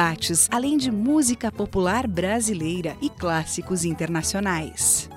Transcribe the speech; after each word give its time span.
debates, 0.00 0.48
além 0.50 0.78
de 0.78 0.90
música 0.90 1.52
popular 1.52 2.06
brasileira 2.06 2.96
e 3.02 3.10
clássicos 3.10 3.84
internacionais. 3.84 5.10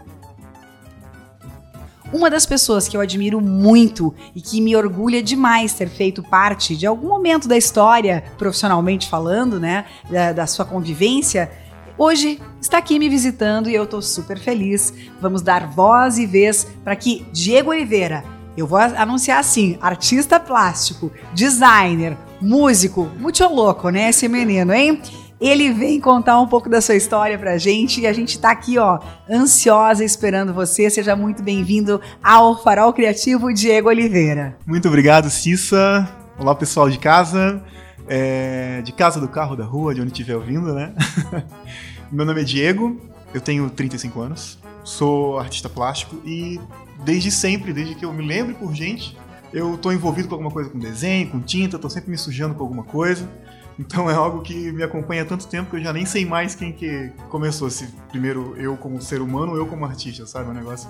Uma 2.12 2.30
das 2.30 2.46
pessoas 2.46 2.88
que 2.88 2.96
eu 2.96 3.02
admiro 3.02 3.40
muito 3.40 4.14
e 4.36 4.42
que 4.42 4.60
me 4.60 4.76
orgulha 4.76 5.24
demais 5.24 5.74
ter 5.74 5.90
feito 5.90 6.22
parte 6.22 6.76
de 6.76 6.86
algum 6.86 7.08
momento 7.08 7.48
da 7.48 7.58
história, 7.58 8.26
profissionalmente 8.38 9.10
falando, 9.10 9.58
né, 9.60 9.86
da, 10.12 10.34
da 10.34 10.46
sua 10.46 10.66
convivência, 10.66 11.50
hoje 11.98 12.40
está 12.62 12.78
aqui 12.78 13.00
me 13.00 13.08
visitando 13.08 13.70
e 13.70 13.74
eu 13.74 13.86
estou 13.86 14.02
super 14.02 14.38
feliz. 14.38 14.94
Vamos 15.20 15.42
dar 15.42 15.66
voz 15.66 16.18
e 16.18 16.28
vez 16.28 16.68
para 16.84 16.96
que 16.96 17.26
Diego 17.32 17.72
Oliveira, 17.72 18.24
eu 18.56 18.68
vou 18.68 18.78
anunciar 18.78 19.40
assim: 19.40 19.78
artista 19.82 20.40
plástico, 20.40 21.12
designer, 21.34 22.16
músico, 22.44 23.10
muito 23.18 23.44
louco, 23.48 23.90
né? 23.90 24.10
Esse 24.10 24.28
menino, 24.28 24.74
hein? 24.74 25.02
Ele 25.40 25.72
vem 25.72 26.00
contar 26.00 26.40
um 26.40 26.48
pouco 26.48 26.70
da 26.70 26.80
sua 26.80 26.96
história 26.96 27.38
pra 27.38 27.58
gente 27.58 28.02
e 28.02 28.08
a 28.08 28.14
gente 28.14 28.40
tá 28.40 28.52
aqui, 28.52 28.78
ó, 28.78 29.00
ansiosa 29.30 30.04
esperando 30.04 30.54
você. 30.54 30.90
Seja 30.90 31.16
muito 31.16 31.42
bem-vindo 31.42 32.00
ao 32.24 32.62
Farol 32.62 32.94
Criativo 32.94 33.54
Diego 33.54 33.90
Oliveira. 33.90 34.58
Muito 34.66 34.88
obrigado, 34.88 35.30
Cissa. 35.30 36.08
Olá, 36.38 36.54
pessoal 36.56 36.90
de 36.90 36.98
casa, 36.98 37.64
é, 38.08 38.82
de 38.84 38.92
casa, 38.92 39.20
do 39.20 39.28
carro, 39.28 39.56
da 39.56 39.66
rua, 39.66 39.94
de 39.94 40.02
onde 40.02 40.12
estiver 40.12 40.36
ouvindo, 40.36 40.74
né? 40.74 40.94
Meu 42.12 42.26
nome 42.26 42.42
é 42.42 42.44
Diego, 42.44 43.02
eu 43.34 43.42
tenho 43.42 43.70
35 43.70 44.22
anos, 44.22 44.60
sou 44.84 45.40
artista 45.40 45.68
plástico 45.68 46.22
e 46.26 46.60
desde 47.04 47.32
sempre, 47.32 47.74
desde 47.74 47.96
que 47.96 48.06
eu 48.06 48.14
me 48.14 48.26
lembro 48.26 48.56
por 48.56 48.74
gente, 48.74 49.18
eu 49.54 49.78
tô 49.78 49.92
envolvido 49.92 50.28
com 50.28 50.34
alguma 50.34 50.52
coisa 50.52 50.70
com 50.70 50.80
desenho, 50.80 51.30
com 51.30 51.40
tinta, 51.40 51.78
tô 51.78 51.90
sempre 51.90 52.10
me 52.10 52.18
sujando 52.18 52.56
com 52.56 52.64
alguma 52.64 52.84
coisa. 52.84 53.30
Então 53.78 54.10
é 54.10 54.14
algo 54.14 54.42
que 54.42 54.72
me 54.72 54.84
acompanha 54.84 55.24
há 55.24 55.26
tanto 55.26 55.48
tempo 55.48 55.70
que 55.70 55.78
eu 55.78 55.82
já 55.82 55.94
nem 55.94 56.06
sei 56.06 56.26
mais 56.26 56.56
quem 56.56 56.72
que 56.72 57.12
começou. 57.30 57.70
Se 57.70 57.88
primeiro 58.10 58.56
eu 58.58 58.76
como 58.78 59.02
ser 59.02 59.22
humano 59.22 59.54
ou 59.54 59.58
eu 59.58 59.68
como 59.68 59.86
artista, 59.86 60.26
sabe? 60.26 60.48
É 60.48 60.52
um 60.52 60.56
negócio, 60.56 60.90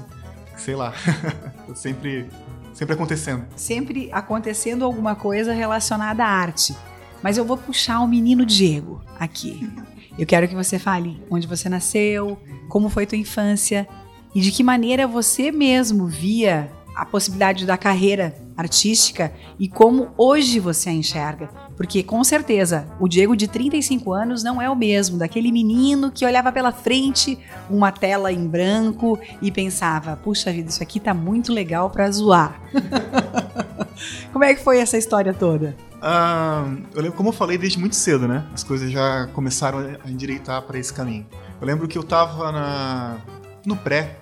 sei 0.58 0.76
lá, 0.76 0.94
tô 1.68 1.76
sempre, 1.76 2.26
sempre 2.74 2.94
acontecendo. 2.94 3.46
Sempre 3.56 4.10
acontecendo 4.12 4.84
alguma 4.86 5.16
coisa 5.16 5.54
relacionada 5.54 6.24
à 6.24 6.30
arte. 6.30 6.76
Mas 7.22 7.38
eu 7.38 7.46
vou 7.46 7.58
puxar 7.58 8.00
o 8.00 8.08
menino 8.08 8.46
Diego 8.46 9.02
aqui. 9.18 9.70
Eu 10.18 10.26
quero 10.26 10.48
que 10.48 10.56
você 10.56 10.78
fale 10.78 11.22
onde 11.30 11.48
você 11.48 11.70
nasceu, 11.70 12.38
como 12.68 12.90
foi 12.90 13.06
tua 13.06 13.18
infância 13.18 13.88
e 14.36 14.42
de 14.42 14.52
que 14.52 14.64
maneira 14.64 15.08
você 15.08 15.52
mesmo 15.52 16.06
via 16.08 16.70
a 16.96 17.06
possibilidade 17.06 17.66
da 17.66 17.78
carreira 17.78 18.43
artística 18.56 19.34
e 19.60 19.68
como 19.68 20.10
hoje 20.18 20.60
você 20.60 20.90
a 20.90 20.94
enxerga. 20.94 21.50
Porque 21.76 22.04
com 22.04 22.24
certeza 22.24 22.88
o 23.00 23.08
Diego 23.08 23.36
de 23.36 23.48
35 23.48 24.14
anos 24.14 24.44
não 24.44 24.62
é 24.62 24.70
o 24.70 24.76
mesmo 24.76 25.18
daquele 25.18 25.52
menino 25.52 26.12
que 26.12 26.26
olhava 26.26 26.52
pela 26.52 26.72
frente 26.72 27.38
uma 27.70 27.92
tela 27.92 28.32
em 28.32 28.48
branco 28.48 29.20
e 29.42 29.52
pensava: 29.52 30.16
puxa 30.16 30.52
vida, 30.52 30.70
isso 30.70 30.84
aqui 30.84 31.00
tá 31.00 31.14
muito 31.14 31.52
legal 31.52 31.90
para 31.90 32.10
zoar. 32.12 32.62
como 34.32 34.44
é 34.44 34.54
que 34.54 34.64
foi 34.64 34.80
essa 34.80 34.98
história 34.98 35.34
toda? 35.34 35.76
Ah, 36.02 36.66
eu 36.94 37.02
lembro, 37.02 37.18
como 37.18 37.30
eu 37.30 37.34
falei 37.34 37.58
desde 37.58 37.80
muito 37.80 37.96
cedo, 37.96 38.28
né? 38.28 38.46
As 38.54 38.64
coisas 38.64 38.92
já 38.92 39.28
começaram 39.28 39.80
a 40.04 40.10
endireitar 40.12 40.62
para 40.64 40.78
esse 40.78 40.94
caminho. 40.94 41.26
Eu 41.62 41.66
lembro 41.66 41.88
que 41.88 41.98
eu 41.98 42.04
tava 42.04 42.52
na, 42.52 43.18
no 43.66 43.78
pré, 43.78 44.18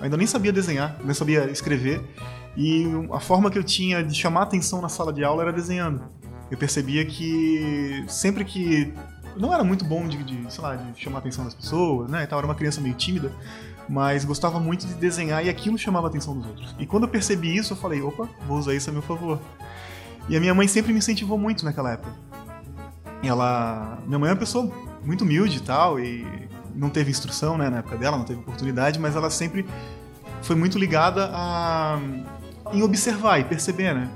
ainda 0.00 0.16
nem 0.16 0.26
sabia 0.26 0.50
desenhar, 0.50 0.96
nem 1.04 1.12
sabia 1.12 1.50
escrever. 1.50 2.00
E 2.56 2.86
a 3.12 3.20
forma 3.20 3.50
que 3.50 3.58
eu 3.58 3.64
tinha 3.64 4.02
de 4.02 4.14
chamar 4.14 4.42
atenção 4.42 4.80
na 4.80 4.88
sala 4.88 5.12
de 5.12 5.22
aula 5.22 5.42
era 5.42 5.52
desenhando. 5.52 6.02
Eu 6.50 6.56
percebia 6.56 7.04
que 7.04 8.04
sempre 8.08 8.44
que 8.44 8.92
não 9.36 9.52
era 9.52 9.62
muito 9.62 9.84
bom 9.84 10.08
de, 10.08 10.22
de, 10.22 10.52
sei 10.52 10.62
lá, 10.62 10.76
de 10.76 10.98
chamar 11.00 11.18
atenção 11.18 11.44
das 11.44 11.54
pessoas, 11.54 12.10
né? 12.10 12.26
Eu 12.30 12.38
era 12.38 12.46
uma 12.46 12.54
criança 12.54 12.80
meio 12.80 12.94
tímida, 12.94 13.30
mas 13.88 14.24
gostava 14.24 14.58
muito 14.58 14.86
de 14.86 14.94
desenhar 14.94 15.44
e 15.44 15.50
aquilo 15.50 15.76
chamava 15.76 16.06
a 16.06 16.10
atenção 16.10 16.36
dos 16.36 16.46
outros. 16.46 16.74
E 16.78 16.86
quando 16.86 17.02
eu 17.02 17.08
percebi 17.08 17.54
isso, 17.54 17.74
eu 17.74 17.76
falei, 17.76 18.00
opa, 18.00 18.28
vou 18.46 18.58
usar 18.58 18.74
isso 18.74 18.88
a 18.88 18.92
meu 18.92 19.02
favor. 19.02 19.38
E 20.28 20.36
a 20.36 20.40
minha 20.40 20.54
mãe 20.54 20.66
sempre 20.66 20.92
me 20.92 20.98
incentivou 20.98 21.36
muito 21.36 21.64
naquela 21.64 21.92
época. 21.92 22.12
Ela, 23.22 23.98
minha 24.06 24.18
mãe 24.18 24.30
é 24.30 24.32
uma 24.32 24.38
pessoa 24.38 24.70
muito 25.04 25.24
humilde 25.24 25.58
e 25.58 25.60
tal, 25.60 26.00
e 26.00 26.26
não 26.74 26.90
teve 26.90 27.10
instrução, 27.10 27.56
né, 27.56 27.68
na 27.70 27.78
época 27.78 27.96
dela, 27.96 28.16
não 28.16 28.24
teve 28.24 28.40
oportunidade, 28.40 28.98
mas 28.98 29.14
ela 29.14 29.30
sempre 29.30 29.66
foi 30.42 30.56
muito 30.56 30.78
ligada 30.78 31.30
a 31.32 31.98
em 32.72 32.82
observar 32.82 33.38
e 33.40 33.44
perceber, 33.44 33.94
né? 33.94 34.10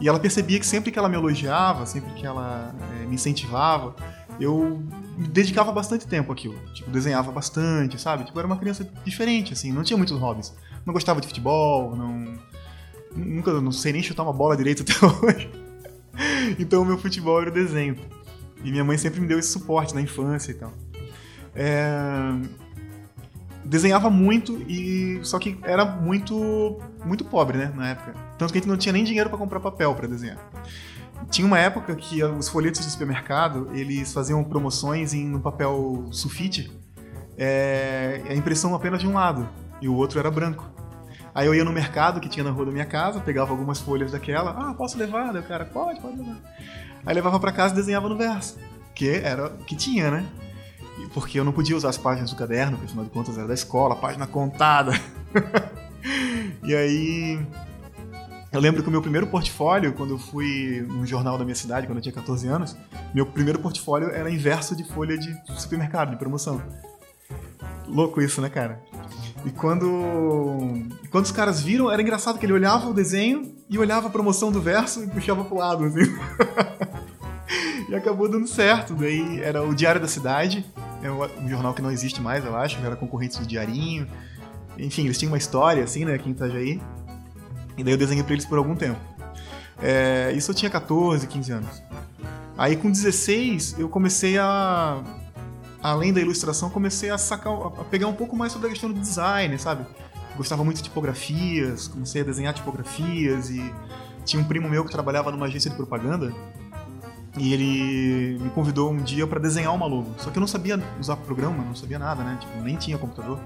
E 0.00 0.08
ela 0.08 0.18
percebia 0.18 0.58
que 0.58 0.66
sempre 0.66 0.90
que 0.90 0.98
ela 0.98 1.08
me 1.08 1.16
elogiava, 1.16 1.84
sempre 1.84 2.12
que 2.14 2.24
ela 2.24 2.74
é, 3.02 3.06
me 3.06 3.14
incentivava, 3.14 3.94
eu 4.40 4.82
dedicava 5.18 5.70
bastante 5.70 6.06
tempo 6.06 6.32
àquilo. 6.32 6.56
Tipo, 6.72 6.90
desenhava 6.90 7.30
bastante, 7.30 8.00
sabe? 8.00 8.24
Tipo, 8.24 8.38
era 8.38 8.46
uma 8.46 8.56
criança 8.56 8.88
diferente, 9.04 9.52
assim, 9.52 9.70
não 9.70 9.82
tinha 9.82 9.96
muitos 9.96 10.18
hobbies. 10.18 10.54
Não 10.86 10.94
gostava 10.94 11.20
de 11.20 11.26
futebol, 11.26 11.94
não. 11.94 12.38
Nunca, 13.14 13.60
não 13.60 13.72
sei 13.72 13.92
nem 13.92 14.02
chutar 14.02 14.22
uma 14.22 14.32
bola 14.32 14.56
direito 14.56 14.82
até 14.88 14.94
hoje. 15.06 15.50
então, 16.58 16.82
o 16.82 16.84
meu 16.86 16.96
futebol 16.96 17.40
era 17.40 17.50
o 17.50 17.52
desenho. 17.52 17.96
E 18.64 18.70
minha 18.70 18.84
mãe 18.84 18.96
sempre 18.96 19.20
me 19.20 19.26
deu 19.26 19.38
esse 19.38 19.50
suporte 19.50 19.94
na 19.94 20.00
infância 20.00 20.52
e 20.52 20.54
tal. 20.54 20.72
É... 21.54 22.32
Desenhava 23.64 24.08
muito 24.08 24.56
e 24.68 25.20
só 25.22 25.38
que 25.38 25.58
era 25.62 25.84
muito 25.84 26.78
muito 27.04 27.24
pobre, 27.24 27.58
né, 27.58 27.72
na 27.74 27.90
época. 27.90 28.14
Tanto 28.38 28.52
que 28.52 28.58
a 28.58 28.60
gente 28.60 28.68
não 28.68 28.76
tinha 28.76 28.92
nem 28.92 29.04
dinheiro 29.04 29.28
para 29.28 29.38
comprar 29.38 29.60
papel 29.60 29.94
para 29.94 30.06
desenhar. 30.06 30.38
Tinha 31.30 31.46
uma 31.46 31.58
época 31.58 31.94
que 31.94 32.22
os 32.24 32.48
folhetos 32.48 32.84
do 32.84 32.90
supermercado, 32.90 33.70
eles 33.72 34.12
faziam 34.12 34.42
promoções 34.42 35.12
em 35.12 35.34
um 35.34 35.40
papel 35.40 36.08
sulfite, 36.10 36.70
é, 37.36 38.22
a 38.28 38.34
impressão 38.34 38.74
apenas 38.74 39.00
de 39.00 39.06
um 39.06 39.12
lado, 39.12 39.48
e 39.80 39.88
o 39.88 39.94
outro 39.94 40.18
era 40.18 40.30
branco. 40.30 40.68
Aí 41.34 41.46
eu 41.46 41.54
ia 41.54 41.64
no 41.64 41.72
mercado 41.72 42.20
que 42.20 42.28
tinha 42.28 42.42
na 42.42 42.50
rua 42.50 42.66
da 42.66 42.72
minha 42.72 42.86
casa, 42.86 43.20
pegava 43.20 43.52
algumas 43.52 43.78
folhas 43.78 44.10
daquela, 44.10 44.50
ah, 44.50 44.74
posso 44.74 44.98
levar? 44.98 45.36
O 45.36 45.42
cara, 45.42 45.64
pode, 45.64 46.00
pode 46.00 46.16
levar. 46.16 46.38
Aí 47.06 47.14
levava 47.14 47.38
para 47.38 47.52
casa 47.52 47.72
e 47.72 47.76
desenhava 47.76 48.08
no 48.08 48.16
verso, 48.16 48.58
que 48.94 49.08
era 49.08 49.46
o 49.46 49.64
que 49.64 49.76
tinha, 49.76 50.10
né? 50.10 50.26
Porque 51.12 51.38
eu 51.38 51.44
não 51.44 51.52
podia 51.52 51.76
usar 51.76 51.88
as 51.88 51.98
páginas 51.98 52.30
do 52.30 52.36
caderno, 52.36 52.76
porque 52.76 52.86
afinal 52.86 53.04
de 53.04 53.10
contas 53.10 53.36
era 53.36 53.46
da 53.46 53.54
escola, 53.54 53.96
página 53.96 54.26
contada. 54.26 54.92
e 56.62 56.74
aí. 56.74 57.40
Eu 58.52 58.60
lembro 58.60 58.82
que 58.82 58.88
o 58.88 58.90
meu 58.90 59.00
primeiro 59.00 59.28
portfólio, 59.28 59.92
quando 59.92 60.14
eu 60.14 60.18
fui 60.18 60.84
no 60.88 61.06
jornal 61.06 61.38
da 61.38 61.44
minha 61.44 61.54
cidade, 61.54 61.86
quando 61.86 61.98
eu 61.98 62.02
tinha 62.02 62.12
14 62.12 62.48
anos, 62.48 62.76
meu 63.14 63.24
primeiro 63.24 63.60
portfólio 63.60 64.10
era 64.10 64.28
inverso 64.28 64.74
de 64.74 64.82
folha 64.82 65.16
de 65.16 65.32
supermercado, 65.56 66.10
de 66.10 66.16
promoção. 66.16 66.60
Louco 67.86 68.20
isso, 68.20 68.40
né, 68.40 68.48
cara? 68.48 68.80
E 69.44 69.50
quando, 69.50 70.84
quando 71.10 71.24
os 71.24 71.32
caras 71.32 71.60
viram, 71.60 71.90
era 71.90 72.02
engraçado 72.02 72.38
que 72.38 72.46
ele 72.46 72.52
olhava 72.52 72.88
o 72.88 72.94
desenho 72.94 73.54
e 73.68 73.78
olhava 73.78 74.08
a 74.08 74.10
promoção 74.10 74.52
do 74.52 74.60
verso 74.60 75.02
e 75.02 75.06
puxava 75.06 75.44
pro 75.44 75.56
lado, 75.56 75.84
assim. 75.84 76.00
e 77.88 77.94
acabou 77.94 78.28
dando 78.28 78.46
certo. 78.46 78.94
Daí 78.94 79.40
era 79.40 79.62
o 79.62 79.74
Diário 79.74 80.00
da 80.00 80.08
Cidade, 80.08 80.64
é 81.02 81.10
um 81.10 81.48
jornal 81.48 81.72
que 81.74 81.80
não 81.80 81.90
existe 81.90 82.20
mais, 82.20 82.44
eu 82.44 82.56
acho, 82.56 82.78
era 82.84 82.96
concorrente 82.96 83.38
do 83.38 83.46
Diarinho. 83.46 84.06
Enfim, 84.78 85.04
eles 85.04 85.18
tinham 85.18 85.32
uma 85.32 85.38
história, 85.38 85.82
assim, 85.82 86.04
né, 86.04 86.14
aqui 86.14 86.28
em 86.28 86.32
Itajaí. 86.32 86.80
E 87.76 87.84
daí 87.84 87.94
eu 87.94 87.98
desenhei 87.98 88.22
pra 88.22 88.32
eles 88.34 88.44
por 88.44 88.58
algum 88.58 88.74
tempo. 88.74 88.98
É, 89.82 90.32
isso 90.34 90.50
eu 90.50 90.54
tinha 90.54 90.70
14, 90.70 91.26
15 91.26 91.52
anos. 91.52 91.82
Aí 92.56 92.76
com 92.76 92.90
16 92.90 93.76
eu 93.78 93.88
comecei 93.88 94.38
a. 94.38 95.02
Além 95.82 96.12
da 96.12 96.20
ilustração, 96.20 96.68
comecei 96.68 97.08
a 97.08 97.16
sacar, 97.16 97.54
a 97.54 97.84
pegar 97.84 98.06
um 98.06 98.12
pouco 98.12 98.36
mais 98.36 98.52
sobre 98.52 98.66
a 98.66 98.70
questão 98.70 98.92
do 98.92 99.00
design, 99.00 99.58
sabe? 99.58 99.86
Gostava 100.36 100.62
muito 100.62 100.76
de 100.76 100.82
tipografias, 100.82 101.88
comecei 101.88 102.20
a 102.20 102.24
desenhar 102.24 102.52
tipografias 102.52 103.48
e 103.48 103.72
tinha 104.26 104.42
um 104.42 104.44
primo 104.44 104.68
meu 104.68 104.84
que 104.84 104.92
trabalhava 104.92 105.30
numa 105.30 105.46
agência 105.46 105.70
de 105.70 105.76
propaganda 105.76 106.34
e 107.38 107.52
ele 107.52 108.38
me 108.40 108.50
convidou 108.50 108.90
um 108.90 109.02
dia 109.02 109.26
para 109.26 109.38
desenhar 109.38 109.74
uma 109.74 109.86
logo. 109.86 110.14
Só 110.18 110.30
que 110.30 110.38
eu 110.38 110.40
não 110.40 110.48
sabia 110.48 110.82
usar 110.98 111.16
programa, 111.16 111.64
não 111.64 111.74
sabia 111.74 111.98
nada, 111.98 112.22
né? 112.24 112.38
Tipo, 112.40 112.60
nem 112.60 112.76
tinha 112.76 112.98
computador. 112.98 113.38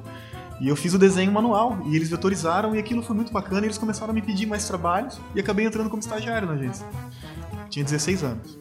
E 0.60 0.68
eu 0.68 0.76
fiz 0.76 0.94
o 0.94 0.98
desenho 0.98 1.32
manual 1.32 1.78
e 1.86 1.96
eles 1.96 2.08
vetorizaram 2.08 2.74
e 2.74 2.78
aquilo 2.78 3.02
foi 3.02 3.14
muito 3.14 3.32
bacana 3.32 3.62
e 3.62 3.64
eles 3.66 3.78
começaram 3.78 4.12
a 4.12 4.14
me 4.14 4.22
pedir 4.22 4.46
mais 4.46 4.66
trabalhos 4.66 5.20
e 5.34 5.40
acabei 5.40 5.66
entrando 5.66 5.90
como 5.90 6.00
estagiário 6.00 6.46
na 6.46 6.54
agência. 6.54 6.86
Tinha 7.68 7.84
16 7.84 8.22
anos. 8.22 8.58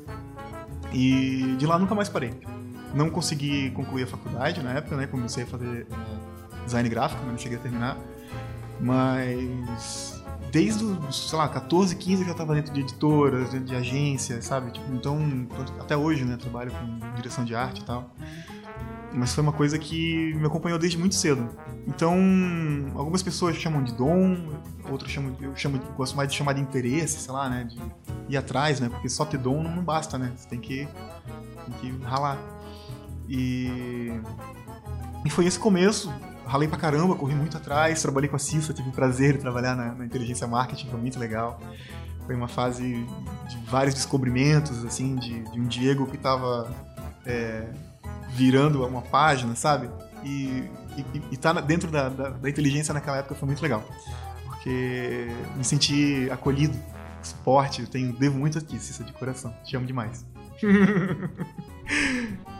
E 0.91 1.55
de 1.57 1.65
lá 1.65 1.77
nunca 1.77 1.95
mais 1.95 2.09
parei. 2.09 2.33
Não 2.93 3.09
consegui 3.09 3.71
concluir 3.71 4.03
a 4.03 4.07
faculdade 4.07 4.61
na 4.61 4.71
época, 4.73 4.95
né? 4.95 5.07
Comecei 5.07 5.43
a 5.43 5.47
fazer 5.47 5.87
uh, 5.89 6.65
design 6.65 6.87
gráfico, 6.89 7.21
mas 7.23 7.31
não 7.31 7.37
cheguei 7.37 7.57
a 7.57 7.61
terminar. 7.61 7.97
Mas 8.79 10.12
desde 10.53 10.85
os, 10.85 11.29
sei 11.29 11.37
lá, 11.37 11.49
14, 11.49 11.95
15 11.95 12.21
eu 12.21 12.25
já 12.27 12.31
estava 12.33 12.53
dentro 12.53 12.71
de 12.71 12.81
editoras, 12.81 13.49
dentro 13.49 13.65
de 13.65 13.75
agências, 13.75 14.45
sabe? 14.45 14.71
Tipo, 14.71 14.93
então, 14.93 15.47
até 15.79 15.97
hoje, 15.97 16.23
né? 16.23 16.37
Trabalho 16.37 16.71
com 16.71 17.15
direção 17.15 17.43
de 17.43 17.55
arte 17.55 17.81
e 17.81 17.83
tal. 17.83 18.13
Mas 19.11 19.33
foi 19.33 19.41
uma 19.41 19.51
coisa 19.51 19.79
que 19.79 20.31
me 20.35 20.45
acompanhou 20.45 20.77
desde 20.77 20.95
muito 20.95 21.15
cedo. 21.15 21.49
Então, 21.87 22.15
algumas 22.93 23.23
pessoas 23.23 23.55
chamam 23.55 23.83
de 23.83 23.93
dom, 23.93 24.37
outras 24.91 25.11
chamam, 25.11 25.35
eu 25.41 25.55
chamo, 25.55 25.79
gosto 25.97 26.15
mais 26.15 26.29
de 26.29 26.35
chamar 26.35 26.53
de 26.53 26.61
interesse, 26.61 27.19
sei 27.19 27.33
lá, 27.33 27.49
né? 27.49 27.63
De 27.63 27.79
ir 28.29 28.37
atrás, 28.37 28.79
né? 28.79 28.89
Porque 28.89 29.09
só 29.09 29.25
ter 29.25 29.39
dom 29.39 29.63
não 29.63 29.83
basta, 29.83 30.19
né? 30.19 30.33
Você 30.37 30.47
tem 30.47 30.59
que, 30.59 30.87
tem 31.65 31.73
que 31.97 32.03
ralar. 32.05 32.37
E, 33.27 34.21
e 35.25 35.29
foi 35.31 35.47
esse 35.47 35.57
começo 35.57 36.13
ralei 36.45 36.67
pra 36.67 36.77
caramba, 36.77 37.15
corri 37.15 37.35
muito 37.35 37.57
atrás, 37.57 38.01
trabalhei 38.01 38.29
com 38.29 38.35
a 38.35 38.39
Cissa, 38.39 38.73
tive 38.73 38.89
o 38.89 38.91
prazer 38.91 39.33
de 39.33 39.39
trabalhar 39.39 39.75
na, 39.75 39.93
na 39.93 40.05
inteligência 40.05 40.47
marketing, 40.47 40.89
foi 40.89 40.99
muito 40.99 41.19
legal. 41.19 41.59
Foi 42.25 42.35
uma 42.35 42.47
fase 42.47 43.05
de 43.49 43.57
vários 43.69 43.93
descobrimentos, 43.93 44.83
assim, 44.85 45.15
de, 45.15 45.43
de 45.43 45.59
um 45.59 45.65
Diego 45.65 46.05
que 46.07 46.15
estava 46.15 46.73
é, 47.25 47.67
virando 48.29 48.85
uma 48.85 49.01
página, 49.01 49.55
sabe? 49.55 49.89
E, 50.23 50.63
e, 50.97 51.21
e 51.31 51.37
tá 51.37 51.51
dentro 51.53 51.91
da, 51.91 52.07
da, 52.07 52.29
da, 52.29 52.49
inteligência 52.49 52.93
naquela 52.93 53.17
época 53.17 53.35
foi 53.35 53.45
muito 53.45 53.61
legal. 53.61 53.83
Porque 54.45 55.27
me 55.57 55.63
senti 55.63 56.29
acolhido, 56.31 56.77
suporte, 57.21 57.81
eu 57.81 57.87
tenho, 57.87 58.13
devo 58.13 58.37
muito 58.37 58.57
a 58.57 58.61
Cissa, 58.61 59.03
de 59.03 59.11
coração. 59.11 59.53
Te 59.63 59.75
amo 59.75 59.85
demais. 59.85 60.25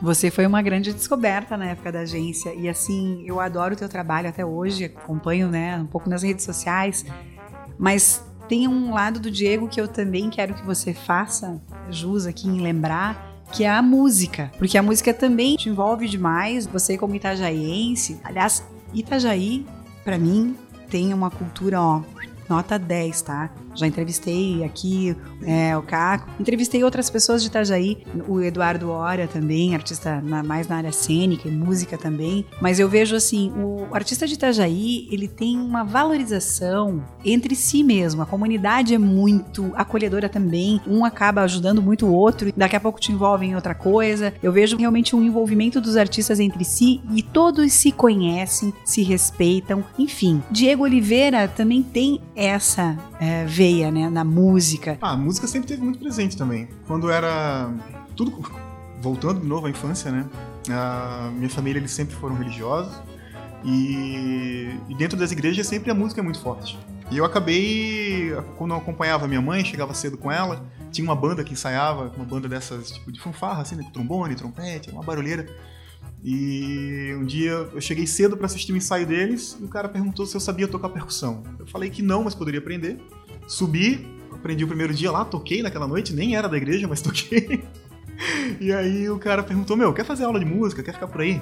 Você 0.02 0.30
foi 0.30 0.46
uma 0.46 0.62
grande 0.62 0.92
descoberta 0.92 1.56
na 1.56 1.68
época 1.68 1.92
da 1.92 2.02
agência. 2.02 2.54
E 2.54 2.68
assim, 2.68 3.24
eu 3.26 3.40
adoro 3.40 3.74
o 3.74 3.78
teu 3.78 3.88
trabalho 3.88 4.28
até 4.28 4.46
hoje, 4.46 4.86
acompanho, 4.86 5.50
né, 5.50 5.78
um 5.78 5.86
pouco 5.86 6.10
nas 6.10 6.24
redes 6.24 6.44
sociais, 6.44 7.06
mas 7.78 8.24
tem 8.50 8.68
um 8.68 8.94
lado 8.94 9.20
do 9.20 9.32
Diego 9.32 9.68
que 9.68 9.80
eu 9.80 9.88
também 9.88 10.30
quero 10.30 10.54
que 10.54 10.66
você 10.66 10.94
faça 10.94 11.62
jus 11.90 12.26
aqui 12.26 12.48
em 12.48 12.62
lembrar, 12.62 13.44
que 13.54 13.64
é 13.64 13.70
a 13.70 13.82
música, 13.82 14.52
porque 14.58 14.78
a 14.78 14.84
música 14.84 15.14
também 15.14 15.56
te 15.56 15.70
envolve 15.70 16.08
demais, 16.08 16.68
você 16.68 16.98
como 16.98 17.16
itajaiense, 17.16 18.20
aliás, 18.24 18.64
Itajaí, 18.94 19.66
para 20.04 20.18
mim, 20.18 20.56
tem 20.90 21.14
uma 21.14 21.32
cultura, 21.32 21.82
ó, 21.82 22.02
nota 22.50 22.78
10, 22.78 23.22
tá? 23.22 23.50
Já 23.76 23.88
entrevistei 23.88 24.64
aqui 24.64 25.16
é, 25.46 25.76
o 25.76 25.82
Caco, 25.82 26.30
entrevistei 26.40 26.84
outras 26.84 27.10
pessoas 27.10 27.42
de 27.42 27.48
Itajaí, 27.48 28.06
o 28.28 28.40
Eduardo 28.42 28.90
Ora 28.90 29.28
também, 29.28 29.74
artista 29.74 30.22
na, 30.22 30.44
mais 30.44 30.68
na 30.68 30.78
área 30.78 30.92
cênica 30.92 31.48
e 31.48 31.52
música 31.52 31.98
também. 31.98 32.46
Mas 32.62 32.80
eu 32.80 32.88
vejo 32.88 33.16
assim, 33.16 33.52
o 33.56 33.94
artista 33.94 34.28
de 34.28 34.36
Itajaí, 34.36 35.08
ele 35.12 35.28
tem 35.28 35.58
uma 35.58 35.84
valorização 35.84 37.04
entre 37.26 37.56
si 37.56 37.84
mesmo. 37.84 38.22
A 38.22 38.26
comunidade 38.26 38.94
é 38.94 38.98
muito 38.98 39.72
acolhedora 39.76 40.30
também. 40.30 40.80
Um 40.88 41.04
acaba 41.04 41.42
ajudando 41.42 41.82
muito 41.82 42.06
o 42.06 42.14
outro, 42.14 42.52
daqui 42.56 42.76
a 42.76 42.80
pouco 42.80 43.00
te 43.00 43.12
envolve 43.12 43.46
em 43.46 43.56
outra 43.56 43.74
coisa. 43.74 44.34
Eu 44.42 44.52
vejo 44.52 44.78
realmente 44.78 45.16
um 45.16 45.24
envolvimento 45.24 45.82
dos 45.82 45.98
artistas 45.98 46.40
entre 46.40 46.64
si 46.64 47.02
e 47.14 47.24
todos 47.24 47.74
se 47.74 47.92
conhecem, 47.92 48.74
se 48.86 49.02
respeitam. 49.02 49.84
Enfim, 49.98 50.44
Diego 50.52 50.84
Oliveira 50.84 51.48
também 51.48 51.82
tem 51.82 52.22
essa 52.36 52.98
é, 53.20 53.46
veia, 53.46 53.92
né, 53.92 54.10
na 54.10 54.24
música. 54.24 54.98
Ah, 55.02 55.12
a 55.12 55.18
música 55.18 55.48
sempre 55.48 55.68
teve 55.68 55.82
muito 55.82 56.00
presente 56.00 56.38
também. 56.38 56.68
Quando 56.88 57.10
era 57.10 57.72
tudo 58.16 58.42
voltando 59.02 59.42
de 59.42 59.48
novo 59.48 59.68
à 59.68 59.70
infância, 59.70 60.12
né? 60.12 60.26
A 60.70 61.30
minha 61.36 61.50
família 61.50 61.80
eles 61.80 61.92
sempre 61.92 62.16
foram 62.16 62.36
religiosos 62.36 62.94
e, 63.64 64.78
e 64.88 64.96
dentro 64.96 65.18
das 65.18 65.32
igrejas 65.32 65.68
sempre 65.68 65.92
a 65.92 65.94
música 65.94 66.22
é 66.22 66.24
muito 66.24 66.40
forte. 66.40 66.78
E 67.12 67.18
eu 67.18 67.26
acabei, 67.26 68.32
quando 68.58 68.72
eu 68.72 68.78
acompanhava 68.78 69.28
minha 69.28 69.42
mãe, 69.42 69.64
chegava 69.64 69.94
cedo 69.94 70.18
com 70.18 70.32
ela, 70.32 70.66
tinha 70.92 71.06
uma 71.06 71.16
banda 71.16 71.44
que 71.44 71.54
ensaiava, 71.54 72.12
uma 72.16 72.26
banda 72.26 72.48
dessas 72.48 72.92
tipo 72.92 73.12
de 73.12 73.20
fanfarra, 73.20 73.62
assim, 73.62 73.76
né? 73.76 73.86
trombone, 73.94 74.36
trompete, 74.36 74.90
uma 74.90 75.04
barulheira. 75.04 75.46
E 76.24 77.14
um 77.20 77.26
dia 77.26 77.52
eu 77.52 77.82
cheguei 77.82 78.08
cedo 78.08 78.38
para 78.38 78.46
assistir 78.46 78.72
o 78.72 78.78
ensaio 78.78 79.06
deles 79.06 79.58
e 79.60 79.66
o 79.66 79.68
cara 79.68 79.90
perguntou 79.90 80.26
se 80.26 80.36
eu 80.36 80.40
sabia 80.40 80.68
tocar 80.68 80.88
percussão. 80.88 81.44
Eu 81.60 81.68
falei 81.68 81.90
que 81.90 82.02
não, 82.02 82.24
mas 82.24 82.34
poderia 82.34 82.62
aprender. 82.62 82.98
Subi, 83.46 84.08
aprendi 84.32 84.64
o 84.64 84.68
primeiro 84.68 84.94
dia 84.94 85.12
lá, 85.12 85.26
toquei 85.26 85.62
naquela 85.62 85.86
noite, 85.86 86.14
nem 86.14 86.36
era 86.36 86.48
da 86.48 86.56
igreja, 86.56 86.88
mas 86.88 87.02
toquei. 87.04 87.66
e 88.60 88.72
aí 88.72 89.10
o 89.10 89.20
cara 89.20 89.44
perguntou: 89.44 89.76
Meu, 89.76 89.94
quer 89.94 90.06
fazer 90.06 90.24
aula 90.24 90.40
de 90.40 90.46
música? 90.46 90.82
Quer 90.82 90.94
ficar 90.94 91.08
por 91.08 91.20
aí? 91.20 91.42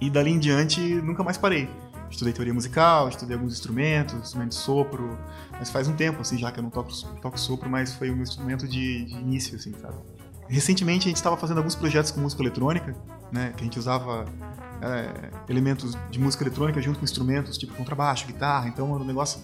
E 0.00 0.08
dali 0.08 0.30
em 0.30 0.38
diante 0.38 0.80
nunca 0.80 1.22
mais 1.22 1.36
parei. 1.36 1.68
Estudei 2.10 2.32
teoria 2.32 2.54
musical, 2.54 3.10
estudei 3.10 3.36
alguns 3.36 3.52
instrumentos, 3.52 4.14
instrumento 4.14 4.50
de 4.50 4.54
sopro, 4.54 5.18
mas 5.52 5.68
faz 5.68 5.88
um 5.88 5.92
tempo, 5.94 6.22
assim, 6.22 6.38
já 6.38 6.50
que 6.50 6.58
eu 6.58 6.62
não 6.62 6.70
toco, 6.70 6.90
toco 7.20 7.38
sopro, 7.38 7.68
mas 7.68 7.92
foi 7.92 8.10
um 8.10 8.22
instrumento 8.22 8.66
de, 8.66 9.04
de 9.04 9.14
início, 9.14 9.56
assim, 9.56 9.74
sabe? 9.74 9.98
Recentemente 10.48 11.06
a 11.06 11.08
gente 11.08 11.16
estava 11.16 11.36
fazendo 11.36 11.58
alguns 11.58 11.74
projetos 11.74 12.10
com 12.10 12.20
música 12.20 12.42
eletrônica, 12.42 12.96
né? 13.30 13.52
Que 13.56 13.62
a 13.62 13.64
gente 13.64 13.78
usava 13.78 14.24
é, 14.80 15.30
elementos 15.48 15.96
de 16.10 16.18
música 16.18 16.42
eletrônica 16.42 16.80
junto 16.80 16.98
com 16.98 17.04
instrumentos, 17.04 17.58
tipo 17.58 17.74
contrabaixo, 17.74 18.26
guitarra, 18.26 18.68
então 18.68 18.94
era 18.94 19.02
um 19.02 19.06
negócio 19.06 19.40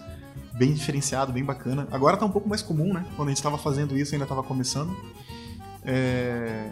bem 0.55 0.73
diferenciado, 0.73 1.33
bem 1.33 1.45
bacana. 1.45 1.87
Agora 1.91 2.17
tá 2.17 2.25
um 2.25 2.31
pouco 2.31 2.49
mais 2.49 2.63
comum, 2.63 2.93
né? 2.95 3.05
Quando 3.17 3.29
a 3.29 3.31
gente 3.31 3.39
estava 3.39 3.59
fazendo 3.59 3.97
isso, 3.97 4.15
ainda 4.15 4.25
estava 4.25 4.43
começando. 4.43 4.97
É... 5.85 6.71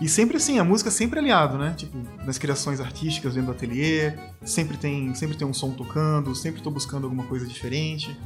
E 0.00 0.08
sempre 0.08 0.36
assim, 0.36 0.60
a 0.60 0.64
música 0.64 0.90
sempre 0.92 1.18
aliado, 1.18 1.58
né? 1.58 1.74
Tipo, 1.76 1.98
nas 2.24 2.38
criações 2.38 2.80
artísticas 2.80 3.34
dentro 3.34 3.50
do 3.50 3.56
ateliê, 3.56 4.12
sempre 4.44 4.76
tem, 4.76 5.12
sempre 5.14 5.36
tem 5.36 5.46
um 5.46 5.52
som 5.52 5.72
tocando, 5.72 6.34
sempre 6.36 6.60
estou 6.60 6.72
buscando 6.72 7.04
alguma 7.04 7.24
coisa 7.24 7.44
diferente. 7.46 8.16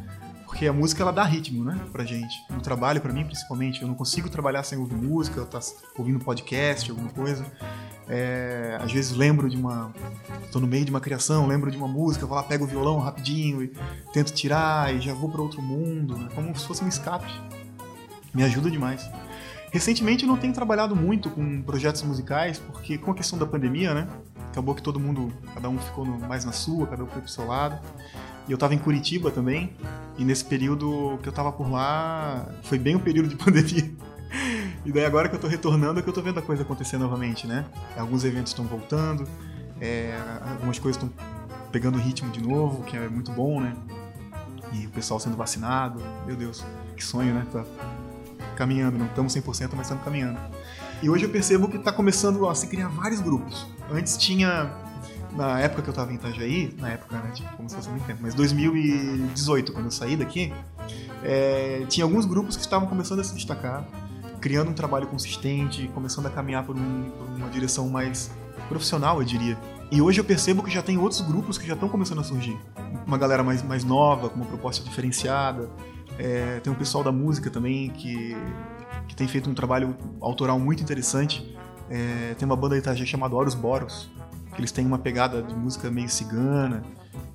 Porque 0.53 0.67
a 0.67 0.73
música 0.73 1.03
ela 1.03 1.11
dá 1.11 1.25
ritmo, 1.25 1.65
né, 1.65 1.81
pra 1.91 2.05
gente. 2.05 2.37
No 2.51 2.61
trabalho, 2.61 3.01
para 3.01 3.11
mim 3.11 3.25
principalmente, 3.25 3.81
eu 3.81 3.89
não 3.89 3.95
consigo 3.95 4.29
trabalhar 4.29 4.63
sem 4.63 4.79
ouvir 4.79 4.97
música, 4.97 5.41
eu 5.41 5.47
tá 5.47 5.59
ouvindo 5.97 6.23
podcast, 6.23 6.91
alguma 6.91 7.09
coisa. 7.09 7.47
É, 8.07 8.77
às 8.79 8.93
vezes 8.93 9.17
lembro 9.17 9.49
de 9.49 9.57
uma. 9.57 9.95
tô 10.53 10.61
no 10.61 10.67
meio 10.67 10.85
de 10.85 10.91
uma 10.91 11.01
criação, 11.01 11.47
lembro 11.47 11.71
de 11.71 11.79
uma 11.79 11.89
música, 11.89 12.27
vou 12.27 12.37
lá, 12.37 12.43
pego 12.43 12.65
o 12.65 12.67
violão 12.67 12.99
rapidinho 12.99 13.63
e 13.63 13.73
tento 14.13 14.31
tirar 14.35 14.95
e 14.95 15.01
já 15.01 15.15
vou 15.15 15.31
para 15.31 15.41
outro 15.41 15.63
mundo, 15.63 16.19
né, 16.19 16.29
como 16.35 16.55
se 16.55 16.67
fosse 16.67 16.85
um 16.85 16.89
escape. 16.89 17.33
Me 18.35 18.45
ajuda 18.45 18.71
demais. 18.71 19.09
Recentemente 19.71 20.25
eu 20.25 20.29
não 20.29 20.37
tenho 20.37 20.53
trabalhado 20.53 20.95
muito 20.95 21.31
com 21.31 21.63
projetos 21.63 22.03
musicais, 22.03 22.59
porque 22.59 22.99
com 22.99 23.11
a 23.11 23.15
questão 23.15 23.39
da 23.39 23.47
pandemia, 23.47 23.95
né? 23.95 24.07
Acabou 24.53 24.75
que 24.75 24.83
todo 24.83 25.01
mundo, 25.01 25.33
cada 25.55 25.71
um 25.71 25.79
ficou 25.79 26.05
no, 26.05 26.19
mais 26.19 26.45
na 26.45 26.53
sua, 26.53 26.87
cada 26.87 27.03
um 27.03 27.07
foi 27.07 27.23
pro 27.23 27.31
seu 27.31 27.47
lado. 27.47 27.81
E 28.47 28.53
eu 28.53 28.57
estava 28.57 28.75
em 28.75 28.79
Curitiba 28.79 29.31
também, 29.31 29.75
e 30.19 30.27
nesse 30.27 30.45
período 30.45 31.19
que 31.23 31.29
eu 31.29 31.31
estava 31.31 31.51
por 31.51 31.71
lá, 31.71 32.47
foi 32.65 32.79
bem 32.79 32.95
um 32.95 32.99
período 32.99 33.31
de 33.31 33.37
pandemia. 33.43 33.91
E 34.85 34.93
daí 34.93 35.07
agora 35.07 35.27
que 35.29 35.35
eu 35.35 35.39
estou 35.39 35.51
retornando 35.51 36.01
é 36.01 36.03
que 36.03 36.09
eu 36.09 36.13
estou 36.13 36.23
vendo 36.23 36.39
a 36.39 36.43
coisa 36.43 36.63
acontecer 36.65 36.99
novamente, 36.99 37.47
né? 37.47 37.65
Alguns 37.97 38.25
eventos 38.25 38.53
estão 38.53 38.67
voltando, 38.67 39.27
é, 39.81 40.15
algumas 40.51 40.79
coisas 40.79 41.03
estão 41.03 41.27
pegando 41.71 41.97
ritmo 41.97 42.31
de 42.31 42.43
novo, 42.43 42.83
que 42.83 42.95
é 42.95 43.09
muito 43.09 43.33
bom, 43.33 43.59
né? 43.59 43.75
E 44.75 44.87
o 44.87 44.91
pessoal 44.91 45.19
sendo 45.19 45.37
vacinado, 45.37 45.99
meu 46.27 46.37
Deus, 46.37 46.63
que 46.95 47.03
sonho, 47.03 47.33
né? 47.33 47.47
Tá 47.51 47.65
caminhando, 48.55 48.99
não 48.99 49.07
estamos 49.07 49.35
100%, 49.35 49.71
mas 49.75 49.87
estamos 49.87 50.05
caminhando. 50.05 50.39
E 51.03 51.11
hoje 51.11 51.25
eu 51.25 51.31
percebo 51.31 51.69
que 51.69 51.77
está 51.77 51.91
começando 51.93 52.49
a 52.49 52.55
se 52.55 52.69
criar 52.69 52.89
vários 52.89 53.21
grupos. 53.21 53.67
Antes 53.91 54.17
tinha 54.17 54.73
na 55.33 55.59
época 55.59 55.83
que 55.83 55.89
eu 55.89 55.95
tava 55.95 56.13
em 56.13 56.15
Itajaí, 56.15 56.75
na 56.79 56.91
época, 56.91 57.17
né, 57.17 57.33
tipo, 57.35 57.57
como 57.57 57.69
se 57.69 57.75
fosse 57.75 57.89
muito 57.89 58.05
tempo, 58.05 58.21
mas 58.23 58.35
2018, 58.35 59.73
quando 59.73 59.87
eu 59.87 59.91
saí 59.91 60.17
daqui, 60.17 60.53
é, 61.25 61.85
tinha 61.89 62.05
alguns 62.05 62.25
grupos 62.25 62.57
que 62.57 62.63
estavam 62.63 62.87
começando 62.87 63.21
a 63.21 63.25
se 63.25 63.35
destacar, 63.35 63.85
criando 64.41 64.71
um 64.71 64.75
trabalho 64.75 65.07
consistente, 65.07 65.91
começando 65.95 66.27
a 66.27 66.31
caminhar 66.31 66.65
por, 66.65 66.77
um, 66.77 67.11
por 67.11 67.27
uma 67.37 67.49
direção 67.49 67.89
mais 67.89 68.31
profissional, 68.69 69.19
eu 69.21 69.25
diria. 69.25 69.59
E 69.91 70.01
hoje 70.01 70.21
eu 70.21 70.25
percebo 70.25 70.63
que 70.63 70.71
já 70.71 70.83
tem 70.83 70.99
outros 70.99 71.21
grupos 71.21 71.59
que 71.59 71.67
já 71.67 71.75
estão 71.75 71.89
começando 71.89 72.21
a 72.21 72.25
surgir. 72.25 72.59
Uma 73.07 73.19
galera 73.19 73.43
mais, 73.43 73.63
mais 73.63 73.85
nova, 73.85 74.29
com 74.29 74.37
uma 74.37 74.47
proposta 74.47 74.85
diferenciada. 74.85 75.69
É, 76.19 76.61
tem 76.61 76.73
um 76.73 76.77
pessoal 76.77 77.03
da 77.03 77.13
música 77.13 77.51
também 77.51 77.91
que, 77.91 78.37
que 79.13 79.17
tem 79.17 79.29
feito 79.29 79.51
um 79.51 79.53
trabalho 79.53 79.95
autoral 80.23 80.59
muito 80.59 80.83
interessante. 80.83 81.55
É, 81.91 82.35
tem 82.39 82.47
uma 82.47 82.57
banda 82.57 82.81
de 82.81 83.07
chamada 83.07 83.35
Horus 83.35 83.55
Boros, 83.55 84.11
que 84.55 84.61
eles 84.61 84.73
têm 84.73 84.87
uma 84.87 84.97
pegada 84.97 85.43
de 85.43 85.55
música 85.55 85.91
meio 85.91 86.09
cigana 86.09 86.83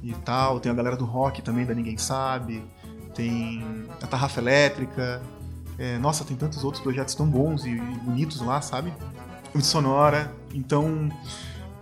e 0.01 0.11
tal. 0.25 0.59
Tem 0.59 0.71
a 0.71 0.75
galera 0.75 0.97
do 0.97 1.05
rock 1.05 1.39
também, 1.43 1.67
da 1.67 1.75
Ninguém 1.75 1.95
Sabe. 1.95 2.63
Tem 3.13 3.63
a 4.01 4.07
Tarrafa 4.07 4.41
Elétrica. 4.41 5.21
É, 5.77 5.99
nossa, 5.99 6.25
tem 6.25 6.35
tantos 6.35 6.63
outros 6.63 6.81
projetos 6.81 7.13
tão 7.13 7.27
bons 7.27 7.63
e, 7.63 7.69
e 7.69 7.99
bonitos 7.99 8.41
lá, 8.41 8.59
sabe? 8.59 8.91
De 9.53 9.63
Sonora. 9.63 10.33
Então, 10.55 11.11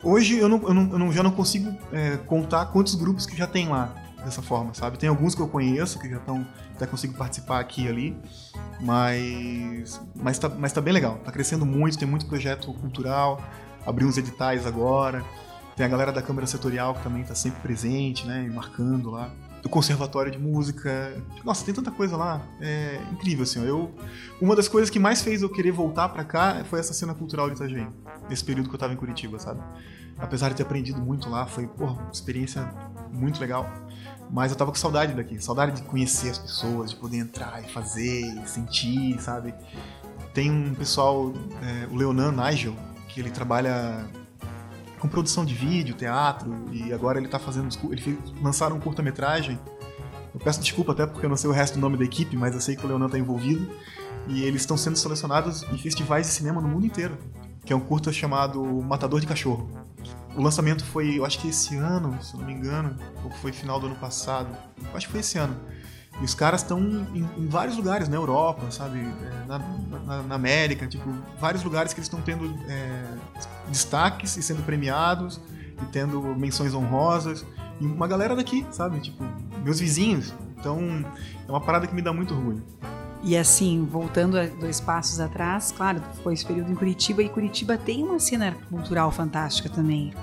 hoje 0.04 0.38
eu, 0.38 0.50
não, 0.50 0.62
eu, 0.64 0.74
não, 0.74 0.92
eu 0.92 1.00
não, 1.00 1.12
já 1.14 1.24
não 1.24 1.32
consigo 1.32 1.74
é, 1.94 2.18
contar 2.18 2.66
quantos 2.66 2.96
grupos 2.96 3.26
que 3.26 3.38
já 3.38 3.48
tem 3.48 3.70
lá 3.70 4.05
dessa 4.26 4.42
forma, 4.42 4.74
sabe? 4.74 4.98
Tem 4.98 5.08
alguns 5.08 5.34
que 5.34 5.42
eu 5.42 5.48
conheço 5.48 6.00
que 6.00 6.10
já 6.10 6.18
estão, 6.18 6.46
até 6.76 6.86
consigo 6.86 7.14
participar 7.14 7.60
aqui 7.60 7.86
e 7.86 7.88
ali, 7.88 8.18
mas 8.82 10.02
mas 10.16 10.38
tá, 10.38 10.50
mas 10.50 10.74
tá 10.74 10.82
bem 10.82 10.94
legal, 10.94 11.18
tá 11.24 11.32
crescendo 11.32 11.66
muito, 11.66 11.98
tem 11.98 12.08
muito 12.08 12.26
projeto 12.26 12.74
cultural, 12.74 13.42
abriu 13.86 14.08
uns 14.08 14.18
editais 14.18 14.66
agora, 14.66 15.24
tem 15.76 15.86
a 15.86 15.90
galera 15.90 16.12
da 16.12 16.22
Câmara 16.22 16.48
Setorial 16.48 16.96
que 16.96 17.04
também 17.04 17.24
tá 17.24 17.36
sempre 17.36 17.62
presente, 17.62 18.26
né, 18.26 18.50
marcando 18.54 19.12
lá 19.12 19.32
do 19.66 19.70
conservatório 19.70 20.32
de 20.32 20.38
música. 20.38 21.20
Nossa, 21.44 21.66
tem 21.66 21.74
tanta 21.74 21.90
coisa 21.90 22.16
lá. 22.16 22.40
É 22.62 23.02
incrível, 23.12 23.42
assim. 23.42 23.66
Eu, 23.66 23.92
uma 24.40 24.56
das 24.56 24.68
coisas 24.68 24.92
que 24.92 25.00
mais 25.00 25.24
fez 25.24 25.42
eu 25.42 25.50
querer 25.50 25.72
voltar 25.72 26.08
para 26.10 26.24
cá 26.24 26.64
foi 26.66 26.80
essa 26.80 26.94
cena 26.94 27.16
cultural 27.16 27.50
de 27.50 27.56
Itajaí. 27.56 27.88
Nesse 28.30 28.46
período 28.46 28.70
que 28.70 28.76
eu 28.76 28.80
tava 28.80 28.94
em 28.94 28.96
Curitiba, 28.96 29.40
sabe? 29.40 29.62
Apesar 30.20 30.50
de 30.50 30.56
ter 30.56 30.62
aprendido 30.62 31.02
muito 31.02 31.28
lá, 31.30 31.48
foi, 31.48 31.66
porra, 31.66 31.94
uma 31.94 32.12
experiência 32.12 32.62
muito 33.12 33.40
legal. 33.40 33.68
Mas 34.36 34.52
eu 34.52 34.58
tava 34.58 34.70
com 34.70 34.78
saudade 34.78 35.14
daqui. 35.14 35.42
Saudade 35.42 35.78
de 35.78 35.84
conhecer 35.84 36.32
as 36.32 36.38
pessoas, 36.38 36.90
de 36.90 36.98
poder 36.98 37.20
entrar 37.20 37.64
e 37.64 37.72
fazer, 37.72 38.20
e 38.20 38.46
sentir, 38.46 39.18
sabe? 39.22 39.56
Tem 40.34 40.52
um 40.52 40.76
pessoal, 40.76 41.32
é, 41.64 41.88
o 41.90 41.96
Leonan 41.96 42.34
Nigel, 42.34 42.76
que 43.08 43.22
ele 43.22 43.32
trabalha 43.32 44.06
com 45.00 45.08
produção 45.08 45.46
de 45.46 45.54
vídeo, 45.54 45.96
teatro, 45.96 46.54
e 46.74 46.92
agora 46.92 47.18
ele 47.18 47.30
tá 47.30 47.40
fazendo. 47.40 47.70
Ele 47.90 48.02
fez, 48.02 48.18
lançaram 48.42 48.76
um 48.76 48.80
curta-metragem. 48.82 49.58
Eu 50.34 50.40
peço 50.42 50.60
desculpa 50.60 50.92
até 50.92 51.08
porque 51.08 51.26
eu 51.26 51.30
não 51.30 51.38
sei 51.38 51.50
o 51.50 51.54
resto 51.54 51.76
do 51.76 51.80
nome 51.80 51.96
da 51.96 52.04
equipe, 52.04 52.36
mas 52.36 52.54
eu 52.54 52.60
sei 52.60 52.76
que 52.76 52.84
o 52.86 52.90
Leonan 52.90 53.08
tá 53.08 53.18
envolvido. 53.18 53.66
E 54.28 54.44
eles 54.44 54.64
estão 54.64 54.76
sendo 54.76 54.98
selecionados 54.98 55.64
em 55.72 55.78
festivais 55.78 56.28
de 56.28 56.34
cinema 56.34 56.60
no 56.60 56.68
mundo 56.68 56.86
inteiro. 56.86 57.18
Que 57.64 57.72
é 57.72 57.76
um 57.76 57.80
curta 57.80 58.12
chamado 58.12 58.62
Matador 58.82 59.22
de 59.22 59.28
Cachorro. 59.28 59.70
O 60.36 60.42
lançamento 60.42 60.84
foi, 60.86 61.18
eu 61.18 61.26
acho 61.26 61.40
que 61.40 61.48
esse 61.48 61.76
ano, 61.78 62.22
se 62.22 62.36
não 62.36 62.46
me 62.46 62.54
engano, 62.54 62.96
ou 63.24 63.32
foi 63.32 63.52
final 63.52 63.80
do 63.80 63.88
ano 63.88 63.96
passado. 63.96 64.50
Eu 64.78 64.98
acho 64.98 65.08
que 65.08 65.12
foi 65.12 65.22
esse 65.22 65.38
ano. 65.38 65.56
E 66.22 66.24
os 66.24 66.34
caras 66.34 66.62
estão 66.62 66.80
em, 66.80 67.28
em, 67.38 67.48
vários 67.48 67.76
lugares, 67.76 68.08
na 68.08 68.16
Europa, 68.16 68.72
sabe? 68.72 69.00
É, 69.00 69.46
na, 69.48 69.60
na, 70.06 70.24
na 70.24 70.36
América, 70.36 70.88
tipo, 70.88 71.10
vários 71.40 71.64
lugares 71.64 71.94
que 71.94 72.00
eles 72.00 72.08
estão 72.08 72.22
tendo 72.22 72.54
é, 72.70 73.04
destaques 73.68 74.38
e 74.38 74.44
sendo 74.44 74.64
premiados 74.64 75.42
e 75.82 75.86
tendo 75.88 76.22
menções 76.36 76.74
honrosas. 76.74 77.46
E 77.80 77.86
uma 77.86 78.08
galera 78.08 78.36
daqui, 78.36 78.66
sabe? 78.72 79.00
Tipo, 79.02 79.24
meus 79.64 79.80
vizinhos. 79.80 80.34
Então, 80.58 81.06
é 81.48 81.52
uma 81.52 81.62
parada 81.62 81.86
que 81.86 81.94
me 81.94 82.02
dá 82.02 82.14
muito 82.14 82.34
orgulho. 82.34 82.64
E 83.26 83.36
assim, 83.36 83.88
voltando 83.90 84.38
a 84.38 84.46
dois 84.46 84.80
passos 84.80 85.20
atrás, 85.20 85.72
claro, 85.72 86.02
foi 86.24 86.36
esse 86.36 86.46
período 86.46 86.72
em 86.72 86.76
Curitiba 86.76 87.24
e 87.24 87.30
Curitiba 87.30 87.76
tem 87.76 88.04
uma 88.04 88.20
cena 88.20 88.56
cultural 88.70 89.12
fantástica 89.12 89.68
também. 89.68 90.14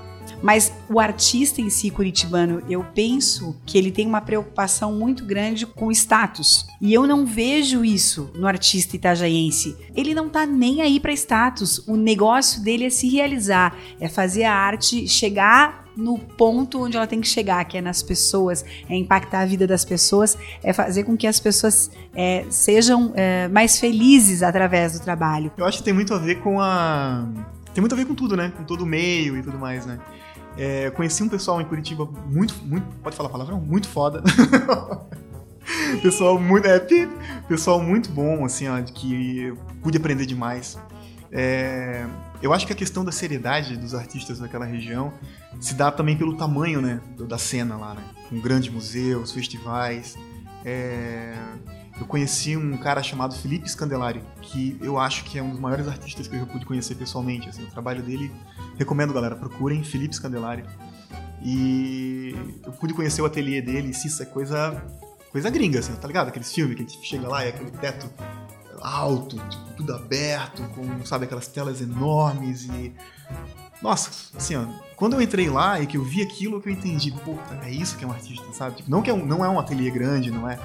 Mas 0.41 0.73
o 0.89 1.01
artista 1.01 1.61
em 1.61 1.69
si 1.69 1.91
curitibano, 1.91 2.63
eu 2.69 2.85
penso 2.95 3.57
que 3.67 3.77
ele 3.77 3.91
tem 3.91 4.07
uma 4.07 4.21
preocupação 4.21 4.93
muito 4.93 5.25
grande 5.25 5.67
com 5.67 5.91
status. 5.91 6.67
E 6.81 6.93
eu 6.93 7.07
não 7.07 7.27
vejo 7.27 7.85
isso 7.85 8.31
no 8.35 8.47
artista 8.47 8.97
itajaiense. 8.97 9.77
Ele 9.95 10.15
não 10.15 10.29
tá 10.29 10.47
nem 10.47 10.81
aí 10.81 11.01
para 11.01 11.13
status. 11.13 11.79
O 11.89 11.97
negócio 11.97 12.63
dele 12.63 12.85
é 12.87 12.91
se 12.91 13.09
realizar, 13.09 13.77
é 14.01 14.09
fazer 14.09 14.45
a 14.45 14.55
arte 14.55 15.09
chegar 15.09 15.82
no 15.97 16.19
ponto 16.19 16.83
onde 16.83 16.97
ela 16.97 17.07
tem 17.07 17.21
que 17.21 17.29
chegar, 17.29 17.65
que 17.65 17.77
é 17.77 17.81
nas 17.81 18.03
pessoas, 18.03 18.65
é 18.89 18.95
impactar 18.95 19.41
a 19.41 19.47
vida 19.47 19.67
das 19.67 19.85
pessoas, 19.85 20.37
é 20.63 20.73
fazer 20.73 21.05
com 21.05 21.17
que 21.17 21.27
as 21.27 21.39
pessoas 21.39 21.91
é, 22.15 22.45
sejam 22.51 23.13
é, 23.15 23.49
mais 23.49 23.79
felizes 23.79 24.43
através 24.43 24.93
do 24.99 25.01
trabalho. 25.01 25.53
Eu 25.57 25.65
acho 25.65 25.79
que 25.79 25.85
tem 25.85 25.93
muito 25.93 26.15
a 26.15 26.19
ver 26.19 26.41
com 26.41 26.61
a. 26.61 27.27
Tem 27.75 27.81
muito 27.81 27.95
a 27.95 27.97
ver 27.97 28.05
com 28.05 28.15
tudo, 28.15 28.37
né? 28.37 28.53
Com 28.57 28.65
todo 28.65 28.83
o 28.83 28.87
meio 28.87 29.37
e 29.37 29.43
tudo 29.43 29.59
mais, 29.59 29.87
né? 29.87 29.99
É, 30.57 30.91
conheci 30.91 31.23
um 31.23 31.29
pessoal 31.29 31.61
em 31.61 31.65
Curitiba 31.65 32.07
muito, 32.27 32.55
muito, 32.65 32.87
pode 33.03 33.17
falar 33.17 33.29
palavrão? 33.31 33.61
Muito 33.61 33.89
foda. 33.89 34.23
pessoal 36.03 36.39
muito, 36.39 36.67
é, 36.67 36.81
pessoal 37.49 37.81
muito 37.81 38.11
bom, 38.11 38.45
assim, 38.45 38.69
ó, 38.69 38.81
que 38.83 39.55
pude 39.83 39.97
aprender 39.97 40.27
demais. 40.27 40.79
É, 41.31 42.05
eu 42.43 42.53
acho 42.53 42.67
que 42.67 42.73
a 42.73 42.77
questão 42.77 43.05
da 43.05 43.13
seriedade 43.13 43.77
dos 43.77 43.95
artistas 43.95 44.41
daquela 44.41 44.65
região 44.65 45.13
se 45.61 45.75
dá 45.75 45.91
também 45.93 46.17
pelo 46.17 46.37
tamanho, 46.37 46.83
né, 46.83 47.01
da 47.29 47.39
cena 47.39 47.77
lá, 47.77 47.95
né, 47.95 48.03
com 48.29 48.41
grandes 48.41 48.73
museus, 48.73 49.33
festivais. 49.33 50.17
É, 50.65 51.35
eu 52.01 52.07
conheci 52.07 52.57
um 52.57 52.77
cara 52.77 53.03
chamado 53.03 53.35
Felipe 53.35 53.69
Scandelari, 53.71 54.23
que 54.41 54.77
eu 54.81 54.99
acho 54.99 55.25
que 55.25 55.39
é 55.39 55.43
um 55.43 55.51
dos 55.51 55.61
maiores 55.61 55.87
artistas 55.87 56.27
que 56.27 56.35
eu 56.35 56.41
já 56.41 56.47
pude 56.47 56.67
conhecer 56.67 56.97
pessoalmente. 56.97 57.49
Assim, 57.49 57.63
o 57.63 57.71
trabalho 57.71 58.03
dele, 58.03 58.33
recomendo, 58.77 59.13
galera, 59.13 59.37
procurem 59.37 59.85
Felipe 59.85 60.15
Scandelari. 60.17 60.65
E 61.41 62.35
eu 62.65 62.73
pude 62.73 62.95
conhecer 62.95 63.23
o 63.23 63.25
ateliê 63.25 63.61
dele, 63.61 63.89
e 63.89 63.91
isso 63.91 64.23
é 64.23 64.27
coisa, 64.27 64.85
coisa 65.31 65.51
gringa, 65.51 65.79
assim, 65.79 65.95
tá 65.95 66.07
ligado? 66.07 66.29
Aqueles 66.29 66.53
filmes 66.53 66.77
que 66.77 66.83
a 66.83 66.87
gente 66.87 67.07
chega 67.07 67.29
lá 67.29 67.45
e 67.45 67.49
é 67.49 67.51
aquele 67.51 67.71
teto 67.73 68.11
alto, 68.83 69.37
tipo, 69.49 69.65
tudo 69.77 69.95
aberto, 69.95 70.63
com, 70.75 71.05
sabe, 71.05 71.25
aquelas 71.25 71.47
telas 71.49 71.81
enormes 71.81 72.65
e 72.65 72.93
nossa, 73.83 74.11
assim, 74.37 74.55
ó, 74.55 74.65
quando 74.95 75.15
eu 75.15 75.21
entrei 75.21 75.51
lá 75.51 75.81
e 75.81 75.89
que 75.89 75.97
eu 75.97 76.05
vi 76.05 76.23
aquilo, 76.23 76.61
que 76.61 76.69
eu 76.69 76.73
entendi, 76.73 77.11
puta, 77.11 77.59
é 77.65 77.71
isso 77.71 77.97
que 77.97 78.05
é 78.05 78.07
um 78.07 78.13
artista, 78.13 78.47
sabe? 78.53 78.77
Tipo, 78.77 78.89
não 78.89 79.03
que 79.03 79.11
é 79.11 79.13
um, 79.13 79.27
não 79.27 79.45
é 79.45 79.49
um 79.49 79.59
ateliê 79.59 79.91
grande, 79.91 80.31
não 80.31 80.49
é? 80.49 80.57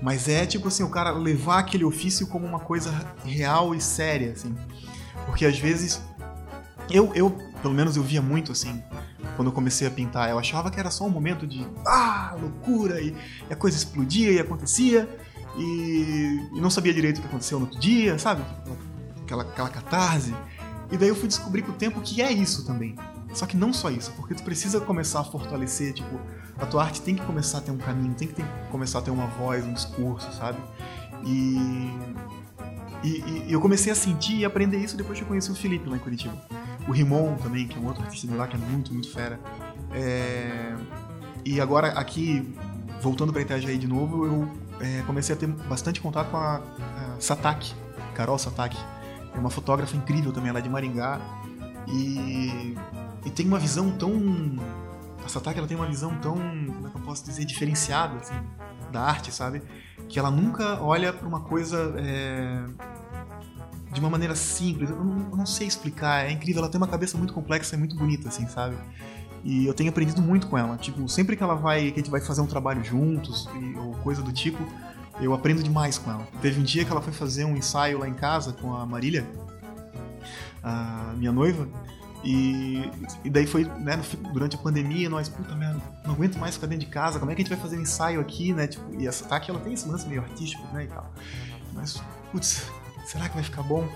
Mas 0.00 0.28
é 0.28 0.46
tipo 0.46 0.68
assim, 0.68 0.82
o 0.82 0.88
cara 0.88 1.10
levar 1.10 1.58
aquele 1.58 1.84
ofício 1.84 2.26
como 2.26 2.46
uma 2.46 2.58
coisa 2.58 2.90
real 3.22 3.74
e 3.74 3.80
séria, 3.82 4.32
assim. 4.32 4.54
Porque 5.26 5.44
às 5.44 5.58
vezes 5.58 6.00
eu, 6.90 7.12
eu 7.14 7.30
pelo 7.60 7.74
menos 7.74 7.98
eu 7.98 8.02
via 8.02 8.22
muito 8.22 8.52
assim, 8.52 8.82
quando 9.36 9.48
eu 9.48 9.52
comecei 9.52 9.86
a 9.86 9.90
pintar, 9.90 10.30
eu 10.30 10.38
achava 10.38 10.70
que 10.70 10.80
era 10.80 10.90
só 10.90 11.04
um 11.04 11.10
momento 11.10 11.46
de 11.46 11.66
ah, 11.86 12.34
loucura 12.40 12.98
e, 13.00 13.14
e 13.48 13.52
a 13.52 13.56
coisa 13.56 13.76
explodia 13.76 14.32
e 14.32 14.40
acontecia 14.40 15.06
e, 15.56 16.48
e, 16.52 16.60
não 16.60 16.70
sabia 16.70 16.92
direito 16.92 17.18
o 17.18 17.20
que 17.20 17.28
aconteceu 17.28 17.58
no 17.58 17.66
outro 17.66 17.80
dia, 17.80 18.18
sabe? 18.18 18.42
Aquela, 19.22 19.42
aquela 19.42 19.68
catarse. 19.68 20.34
E 20.90 20.96
daí 20.96 21.08
eu 21.08 21.16
fui 21.16 21.28
descobrir 21.28 21.62
com 21.62 21.72
o 21.72 21.74
tempo 21.74 22.00
que 22.00 22.20
é 22.20 22.32
isso 22.32 22.64
também. 22.64 22.96
Só 23.32 23.46
que 23.46 23.56
não 23.56 23.72
só 23.72 23.90
isso, 23.90 24.12
porque 24.12 24.34
tu 24.34 24.42
precisa 24.42 24.80
começar 24.80 25.20
a 25.20 25.24
fortalecer, 25.24 25.92
tipo, 25.92 26.20
a 26.56 26.66
tua 26.66 26.84
arte 26.84 27.02
tem 27.02 27.16
que 27.16 27.24
começar 27.24 27.58
a 27.58 27.60
ter 27.60 27.72
um 27.72 27.78
caminho, 27.78 28.14
tem 28.14 28.28
que 28.28 28.34
ter, 28.34 28.44
começar 28.70 29.00
a 29.00 29.02
ter 29.02 29.10
uma 29.10 29.26
voz, 29.26 29.64
um 29.64 29.72
discurso, 29.72 30.32
sabe? 30.32 30.58
E, 31.24 31.90
e, 33.02 33.08
e, 33.08 33.46
eu 33.48 33.60
comecei 33.60 33.90
a 33.90 33.94
sentir 33.94 34.38
e 34.38 34.44
aprender 34.44 34.78
isso 34.78 34.96
depois 34.96 35.18
que 35.18 35.24
eu 35.24 35.28
conheci 35.28 35.50
o 35.50 35.54
Felipe 35.54 35.88
lá 35.88 35.96
em 35.96 35.98
Curitiba. 35.98 36.34
O 36.86 36.92
Rimon 36.92 37.34
também, 37.36 37.66
que 37.66 37.76
é 37.76 37.80
um 37.80 37.86
outro 37.86 38.04
artista 38.04 38.26
de 38.28 38.34
lá 38.34 38.46
que 38.46 38.56
é 38.56 38.58
muito, 38.58 38.92
muito 38.92 39.10
fera. 39.10 39.40
É... 39.92 40.76
E 41.44 41.60
agora 41.60 41.88
aqui, 41.88 42.54
voltando 43.00 43.32
para 43.32 43.42
Itajaí 43.42 43.78
de 43.78 43.88
novo, 43.88 44.26
eu 44.26 44.48
é, 44.80 45.02
comecei 45.02 45.34
a 45.34 45.38
ter 45.38 45.46
bastante 45.46 46.00
contato 46.00 46.30
com 46.30 46.36
a, 46.36 46.56
a 46.56 47.20
Sataki, 47.20 47.74
Carol 48.14 48.38
Sataki 48.38 48.78
é 49.34 49.38
uma 49.38 49.50
fotógrafa 49.50 49.96
incrível 49.96 50.32
também, 50.32 50.50
ela 50.50 50.60
é 50.60 50.62
de 50.62 50.68
Maringá. 50.68 51.20
E, 51.88 52.76
e 53.26 53.30
tem 53.30 53.46
uma 53.46 53.58
visão 53.58 53.90
tão. 53.90 54.12
A 55.24 55.28
Sataki 55.28 55.58
ela 55.58 55.66
tem 55.66 55.76
uma 55.76 55.86
visão 55.86 56.16
tão, 56.20 56.34
como 56.36 56.86
é 56.86 56.90
que 56.90 56.96
eu 56.96 57.02
posso 57.02 57.24
dizer, 57.24 57.44
diferenciada 57.44 58.16
assim, 58.16 58.34
da 58.92 59.02
arte, 59.02 59.32
sabe? 59.32 59.62
Que 60.08 60.18
ela 60.18 60.30
nunca 60.30 60.80
olha 60.80 61.12
para 61.12 61.26
uma 61.26 61.40
coisa 61.40 61.94
é, 61.98 62.64
de 63.92 64.00
uma 64.00 64.08
maneira 64.08 64.36
simples. 64.36 64.90
Eu 64.90 65.04
não, 65.04 65.30
eu 65.30 65.36
não, 65.36 65.46
sei 65.46 65.66
explicar, 65.66 66.26
é 66.26 66.30
incrível. 66.30 66.62
Ela 66.62 66.70
tem 66.70 66.80
uma 66.80 66.86
cabeça 66.88 67.18
muito 67.18 67.34
complexa 67.34 67.74
e 67.74 67.78
muito 67.78 67.96
bonita, 67.96 68.28
assim, 68.28 68.46
sabe? 68.46 68.76
E 69.44 69.66
eu 69.66 69.74
tenho 69.74 69.90
aprendido 69.90 70.22
muito 70.22 70.46
com 70.46 70.56
ela. 70.56 70.76
Tipo, 70.78 71.06
sempre 71.08 71.36
que 71.36 71.42
ela 71.42 71.54
vai, 71.54 71.90
que 71.90 72.00
a 72.00 72.02
gente 72.02 72.10
vai 72.10 72.20
fazer 72.20 72.40
um 72.40 72.46
trabalho 72.46 72.82
juntos 72.82 73.46
e, 73.54 73.78
ou 73.78 73.92
coisa 73.96 74.22
do 74.22 74.32
tipo, 74.32 74.66
eu 75.20 75.34
aprendo 75.34 75.62
demais 75.62 75.98
com 75.98 76.10
ela. 76.10 76.26
Teve 76.40 76.60
um 76.60 76.64
dia 76.64 76.84
que 76.84 76.90
ela 76.90 77.02
foi 77.02 77.12
fazer 77.12 77.44
um 77.44 77.56
ensaio 77.56 77.98
lá 77.98 78.08
em 78.08 78.14
casa 78.14 78.52
com 78.54 78.74
a 78.74 78.86
Marília, 78.86 79.26
a 80.62 81.12
minha 81.16 81.30
noiva, 81.30 81.68
e, 82.24 82.90
e 83.22 83.28
daí 83.28 83.46
foi, 83.46 83.64
né, 83.64 84.00
durante 84.32 84.56
a 84.56 84.58
pandemia, 84.58 85.10
nós, 85.10 85.28
puta 85.28 85.54
merda, 85.54 85.80
não 86.06 86.14
aguento 86.14 86.38
mais 86.38 86.54
ficar 86.54 86.66
dentro 86.66 86.86
de 86.86 86.90
casa, 86.90 87.18
como 87.18 87.30
é 87.30 87.34
que 87.34 87.42
a 87.42 87.44
gente 87.44 87.54
vai 87.54 87.62
fazer 87.62 87.76
um 87.76 87.82
ensaio 87.82 88.18
aqui, 88.18 88.54
né? 88.54 88.66
Tipo, 88.66 88.98
e 88.98 89.06
essa 89.06 89.26
Taki, 89.26 89.50
ela 89.50 89.60
tem 89.60 89.74
esse 89.74 89.86
lance 89.86 90.08
meio 90.08 90.22
artístico, 90.22 90.66
né, 90.72 90.84
e 90.84 90.86
tal. 90.86 91.12
Mas, 91.74 92.02
putz, 92.32 92.66
será 93.04 93.28
que 93.28 93.34
vai 93.34 93.44
ficar 93.44 93.62
bom? 93.62 93.86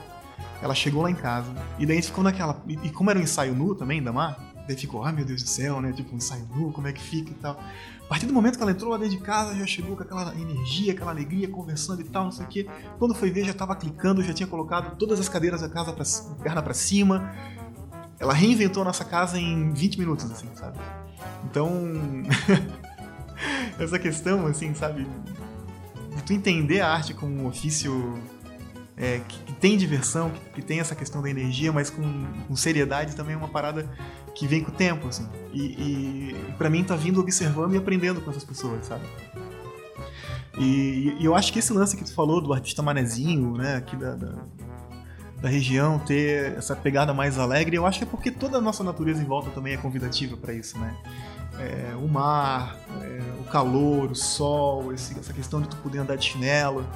Ela 0.60 0.74
chegou 0.74 1.02
lá 1.02 1.10
em 1.10 1.14
casa, 1.14 1.50
e 1.78 1.86
daí 1.86 1.96
a 1.96 2.00
gente 2.00 2.08
ficou 2.08 2.22
naquela. 2.22 2.60
E, 2.66 2.74
e 2.74 2.90
como 2.90 3.08
era 3.08 3.18
um 3.18 3.22
ensaio 3.22 3.54
nu 3.54 3.74
também, 3.74 4.02
da 4.02 4.12
Mar, 4.12 4.47
daí 4.68 4.76
ficou, 4.76 5.02
ah, 5.02 5.10
meu 5.10 5.24
Deus 5.24 5.42
do 5.42 5.48
céu, 5.48 5.80
né? 5.80 5.92
Tipo, 5.92 6.14
um 6.14 6.18
ensaio 6.18 6.46
nu, 6.54 6.70
como 6.72 6.86
é 6.86 6.92
que 6.92 7.00
fica 7.00 7.30
e 7.30 7.34
tal. 7.34 7.58
A 8.04 8.08
partir 8.08 8.26
do 8.26 8.32
momento 8.32 8.56
que 8.56 8.62
ela 8.62 8.70
entrou 8.70 8.90
lá 8.90 8.98
dentro 8.98 9.16
de 9.16 9.22
casa, 9.22 9.54
já 9.56 9.66
chegou 9.66 9.96
com 9.96 10.02
aquela 10.02 10.34
energia, 10.34 10.92
aquela 10.92 11.10
alegria, 11.10 11.48
conversando 11.48 12.00
e 12.02 12.04
tal, 12.04 12.24
não 12.24 12.32
sei 12.32 12.44
o 12.44 12.48
quê. 12.48 12.66
Quando 12.98 13.14
foi 13.14 13.30
ver, 13.30 13.44
já 13.44 13.52
estava 13.52 13.74
clicando, 13.74 14.22
já 14.22 14.32
tinha 14.32 14.46
colocado 14.46 14.96
todas 14.96 15.18
as 15.18 15.28
cadeiras 15.28 15.62
da 15.62 15.68
casa, 15.68 15.92
pra, 15.92 16.04
perna 16.42 16.62
para 16.62 16.74
cima. 16.74 17.34
Ela 18.18 18.34
reinventou 18.34 18.82
a 18.82 18.84
nossa 18.84 19.04
casa 19.04 19.38
em 19.38 19.72
20 19.72 19.98
minutos, 19.98 20.30
assim, 20.30 20.48
sabe? 20.54 20.78
Então, 21.44 21.70
essa 23.78 23.98
questão, 23.98 24.46
assim, 24.46 24.74
sabe? 24.74 25.06
De 26.14 26.22
tu 26.22 26.32
entender 26.32 26.80
a 26.80 26.92
arte 26.92 27.14
como 27.14 27.42
um 27.42 27.46
ofício 27.46 28.20
é, 28.96 29.20
que, 29.20 29.38
que, 29.44 29.52
tem 29.52 29.76
diversão, 29.76 30.30
que, 30.30 30.40
que, 30.54 30.62
tem 30.62 30.80
essa 30.80 30.94
questão 30.94 31.22
da 31.22 31.30
energia, 31.30 31.72
mas 31.72 31.88
com, 31.88 32.26
com 32.48 32.56
seriedade 32.56 33.14
também 33.14 33.34
é 33.34 33.38
uma 33.38 33.48
parada 33.48 33.88
que 34.38 34.46
vem 34.46 34.62
com 34.62 34.70
o 34.70 34.74
tempo, 34.74 35.08
assim. 35.08 35.28
E, 35.52 35.62
e 35.62 36.52
para 36.56 36.70
mim 36.70 36.84
tá 36.84 36.94
vindo 36.94 37.20
observando 37.20 37.74
e 37.74 37.76
aprendendo 37.76 38.20
com 38.20 38.30
essas 38.30 38.44
pessoas, 38.44 38.86
sabe? 38.86 39.04
E, 40.56 41.16
e, 41.18 41.24
eu 41.24 41.34
acho 41.34 41.52
que 41.52 41.58
esse 41.58 41.72
lance 41.72 41.96
que 41.96 42.04
tu 42.04 42.14
falou 42.14 42.40
do 42.40 42.52
artista 42.52 42.80
manezinho, 42.82 43.56
né, 43.56 43.76
aqui 43.76 43.96
da, 43.96 44.14
da, 44.14 44.32
da, 45.40 45.48
região, 45.48 45.98
ter 45.98 46.56
essa 46.56 46.74
pegada 46.76 47.12
mais 47.12 47.38
alegre, 47.38 47.76
eu 47.76 47.84
acho 47.84 47.98
que 47.98 48.04
é 48.04 48.06
porque 48.08 48.30
toda 48.30 48.58
a 48.58 48.60
nossa 48.60 48.84
natureza 48.84 49.20
em 49.20 49.24
volta 49.24 49.50
também 49.50 49.74
é 49.74 49.76
convidativa 49.76 50.36
para 50.36 50.52
isso, 50.52 50.78
né? 50.78 50.96
É, 51.58 51.96
o 51.96 52.06
mar, 52.06 52.76
é, 53.02 53.40
o 53.40 53.44
calor, 53.44 54.12
o 54.12 54.14
sol, 54.14 54.92
esse, 54.92 55.18
essa 55.18 55.32
questão 55.32 55.60
de 55.60 55.68
tu 55.68 55.76
poder 55.78 55.98
andar 55.98 56.16
de 56.16 56.24
chinelo, 56.24 56.86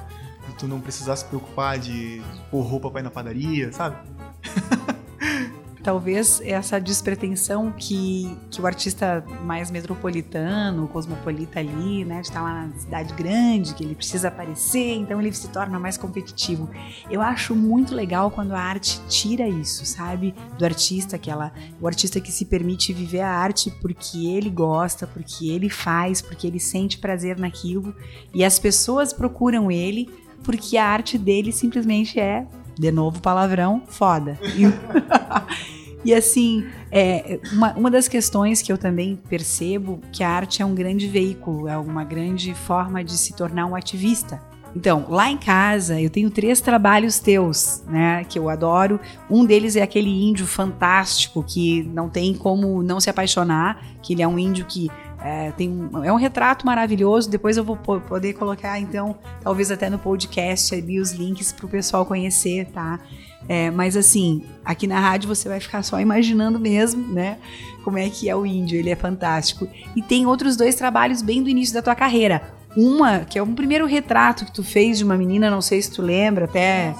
de 0.47 0.55
tu 0.55 0.67
não 0.67 0.79
precisar 0.79 1.17
se 1.17 1.25
preocupar 1.25 1.77
de 1.77 2.21
pôr 2.49 2.61
roupa 2.61 2.89
pra 2.89 3.01
ir 3.01 3.03
na 3.03 3.11
padaria, 3.11 3.71
sabe? 3.73 3.97
talvez 5.83 6.41
essa 6.45 6.79
despretensão 6.79 7.71
que, 7.77 8.35
que 8.49 8.61
o 8.61 8.65
artista 8.65 9.23
mais 9.43 9.69
metropolitano, 9.69 10.87
cosmopolita 10.87 11.59
ali, 11.59 12.05
né, 12.05 12.21
de 12.21 12.27
estar 12.27 12.41
lá 12.41 12.65
na 12.65 12.73
cidade 12.79 13.13
grande, 13.13 13.73
que 13.73 13.83
ele 13.83 13.93
precisa 13.93 14.29
aparecer, 14.29 14.95
então 14.95 15.19
ele 15.19 15.31
se 15.33 15.49
torna 15.49 15.77
mais 15.77 15.97
competitivo. 15.97 16.69
Eu 17.11 17.21
acho 17.21 17.53
muito 17.53 17.93
legal 17.93 18.31
quando 18.31 18.53
a 18.53 18.59
arte 18.59 19.01
tira 19.09 19.47
isso, 19.47 19.85
sabe? 19.85 20.33
Do 20.57 20.63
artista, 20.63 21.17
aquela, 21.17 21.51
o 21.81 21.87
artista 21.87 22.21
que 22.21 22.31
se 22.31 22.45
permite 22.45 22.93
viver 22.93 23.21
a 23.21 23.29
arte 23.29 23.69
porque 23.81 24.27
ele 24.27 24.49
gosta, 24.49 25.05
porque 25.05 25.49
ele 25.49 25.69
faz, 25.69 26.21
porque 26.21 26.47
ele 26.47 26.59
sente 26.59 26.97
prazer 26.97 27.37
naquilo, 27.37 27.93
e 28.33 28.45
as 28.45 28.57
pessoas 28.57 29.11
procuram 29.11 29.69
ele 29.69 30.09
porque 30.43 30.77
a 30.77 30.85
arte 30.85 31.17
dele 31.17 31.51
simplesmente 31.51 32.19
é 32.19 32.45
de 32.77 32.91
novo 32.91 33.21
palavrão, 33.21 33.83
foda. 33.87 34.39
E, 36.03 36.13
assim, 36.13 36.65
é, 36.91 37.39
uma, 37.51 37.73
uma 37.73 37.91
das 37.91 38.07
questões 38.07 38.61
que 38.61 38.71
eu 38.71 38.77
também 38.77 39.19
percebo 39.29 40.01
que 40.11 40.23
a 40.23 40.29
arte 40.29 40.61
é 40.61 40.65
um 40.65 40.75
grande 40.75 41.07
veículo, 41.07 41.67
é 41.67 41.77
uma 41.77 42.03
grande 42.03 42.53
forma 42.53 43.03
de 43.03 43.17
se 43.17 43.33
tornar 43.35 43.65
um 43.65 43.75
ativista. 43.75 44.41
Então, 44.75 45.05
lá 45.07 45.29
em 45.29 45.37
casa 45.37 46.01
eu 46.01 46.09
tenho 46.09 46.29
três 46.31 46.59
trabalhos 46.59 47.19
teus, 47.19 47.83
né, 47.87 48.23
que 48.23 48.39
eu 48.39 48.49
adoro. 48.49 48.99
Um 49.29 49.45
deles 49.45 49.75
é 49.75 49.81
aquele 49.81 50.09
índio 50.09 50.47
fantástico 50.47 51.43
que 51.43 51.83
não 51.83 52.09
tem 52.09 52.33
como 52.33 52.81
não 52.81 52.99
se 52.99 53.09
apaixonar, 53.09 53.83
que 54.01 54.13
ele 54.13 54.23
é 54.23 54.27
um 54.27 54.39
índio 54.39 54.65
que 54.65 54.89
é, 55.23 55.51
tem 55.51 55.69
um, 55.69 56.03
é 56.03 56.11
um 56.11 56.17
retrato 56.17 56.65
maravilhoso. 56.65 57.29
Depois 57.29 57.55
eu 57.55 57.63
vou 57.63 57.77
poder 57.77 58.33
colocar, 58.33 58.79
então, 58.79 59.15
talvez 59.41 59.69
até 59.69 59.89
no 59.89 59.99
podcast 59.99 60.73
ali 60.73 60.99
os 60.99 61.11
links 61.11 61.51
para 61.51 61.65
o 61.65 61.69
pessoal 61.69 62.05
conhecer, 62.05 62.65
tá? 62.73 62.99
É, 63.47 63.69
mas 63.69 63.97
assim, 63.97 64.43
aqui 64.63 64.87
na 64.87 64.99
rádio 64.99 65.27
você 65.27 65.49
vai 65.49 65.59
ficar 65.59 65.83
só 65.83 65.99
imaginando 65.99 66.59
mesmo, 66.59 67.13
né? 67.13 67.37
Como 67.83 67.97
é 67.97 68.09
que 68.09 68.29
é 68.29 68.35
o 68.35 68.45
índio, 68.45 68.77
ele 68.79 68.89
é 68.89 68.95
fantástico. 68.95 69.67
E 69.95 70.01
tem 70.01 70.25
outros 70.25 70.55
dois 70.55 70.75
trabalhos 70.75 71.21
bem 71.21 71.43
do 71.43 71.49
início 71.49 71.73
da 71.73 71.81
tua 71.81 71.95
carreira. 71.95 72.41
Uma, 72.75 73.19
que 73.19 73.37
é 73.37 73.43
um 73.43 73.53
primeiro 73.53 73.85
retrato 73.85 74.45
que 74.45 74.51
tu 74.51 74.63
fez 74.63 74.97
de 74.97 75.03
uma 75.03 75.17
menina, 75.17 75.49
não 75.49 75.61
sei 75.61 75.81
se 75.81 75.91
tu 75.91 76.01
lembra, 76.01 76.45
até. 76.45 76.95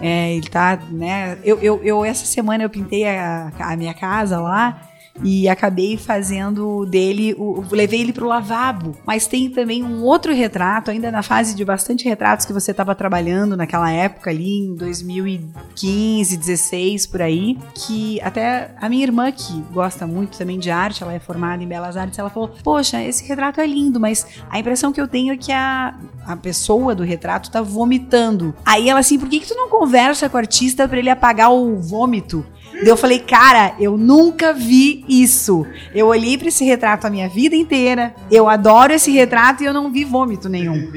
É, 0.00 0.32
ele 0.32 0.48
tá, 0.48 0.78
né? 0.90 1.38
Eu, 1.42 1.58
eu, 1.58 1.80
eu, 1.82 2.04
essa 2.04 2.24
semana 2.24 2.62
eu 2.62 2.70
pintei 2.70 3.04
a, 3.04 3.50
a 3.58 3.76
minha 3.76 3.92
casa 3.92 4.38
lá 4.38 4.88
e 5.22 5.48
acabei 5.48 5.96
fazendo 5.96 6.84
dele, 6.86 7.34
o, 7.38 7.64
levei 7.70 8.00
ele 8.00 8.12
para 8.12 8.24
o 8.24 8.28
lavabo. 8.28 8.96
Mas 9.06 9.26
tem 9.26 9.50
também 9.50 9.82
um 9.82 10.02
outro 10.02 10.32
retrato, 10.32 10.90
ainda 10.90 11.10
na 11.10 11.22
fase 11.22 11.54
de 11.54 11.64
bastante 11.64 12.04
retratos 12.08 12.46
que 12.46 12.52
você 12.52 12.70
estava 12.70 12.94
trabalhando 12.94 13.56
naquela 13.56 13.90
época 13.90 14.30
ali, 14.30 14.58
em 14.58 14.74
2015, 14.74 16.36
16 16.36 17.06
por 17.06 17.22
aí, 17.22 17.58
que 17.74 18.20
até 18.20 18.70
a 18.80 18.88
minha 18.88 19.02
irmã 19.02 19.30
que 19.32 19.60
gosta 19.72 20.06
muito 20.06 20.38
também 20.38 20.58
de 20.58 20.70
arte, 20.70 21.02
ela 21.02 21.12
é 21.12 21.18
formada 21.18 21.62
em 21.62 21.68
belas 21.68 21.96
artes, 21.96 22.18
ela 22.18 22.30
falou: 22.30 22.50
"Poxa, 22.62 23.02
esse 23.02 23.26
retrato 23.26 23.60
é 23.60 23.66
lindo, 23.66 23.98
mas 23.98 24.26
a 24.50 24.58
impressão 24.58 24.92
que 24.92 25.00
eu 25.00 25.08
tenho 25.08 25.32
é 25.34 25.36
que 25.36 25.52
a, 25.52 25.94
a 26.26 26.36
pessoa 26.36 26.94
do 26.94 27.02
retrato 27.02 27.50
tá 27.50 27.62
vomitando". 27.62 28.54
Aí 28.64 28.88
ela 28.88 29.00
assim: 29.00 29.18
"Por 29.18 29.28
que 29.28 29.40
que 29.40 29.48
tu 29.48 29.54
não 29.54 29.68
conversa 29.68 30.28
com 30.28 30.36
o 30.36 30.40
artista 30.40 30.86
para 30.88 30.98
ele 30.98 31.10
apagar 31.10 31.52
o 31.52 31.80
vômito?" 31.80 32.44
Eu 32.84 32.96
falei, 32.96 33.18
cara, 33.18 33.74
eu 33.78 33.96
nunca 33.96 34.52
vi 34.52 35.04
isso. 35.08 35.66
Eu 35.94 36.06
olhei 36.06 36.38
para 36.38 36.48
esse 36.48 36.64
retrato 36.64 37.06
a 37.06 37.10
minha 37.10 37.28
vida 37.28 37.56
inteira. 37.56 38.14
Eu 38.30 38.48
adoro 38.48 38.92
esse 38.92 39.10
retrato 39.10 39.62
e 39.62 39.66
eu 39.66 39.72
não 39.72 39.90
vi 39.90 40.04
vômito 40.04 40.48
nenhum. 40.48 40.90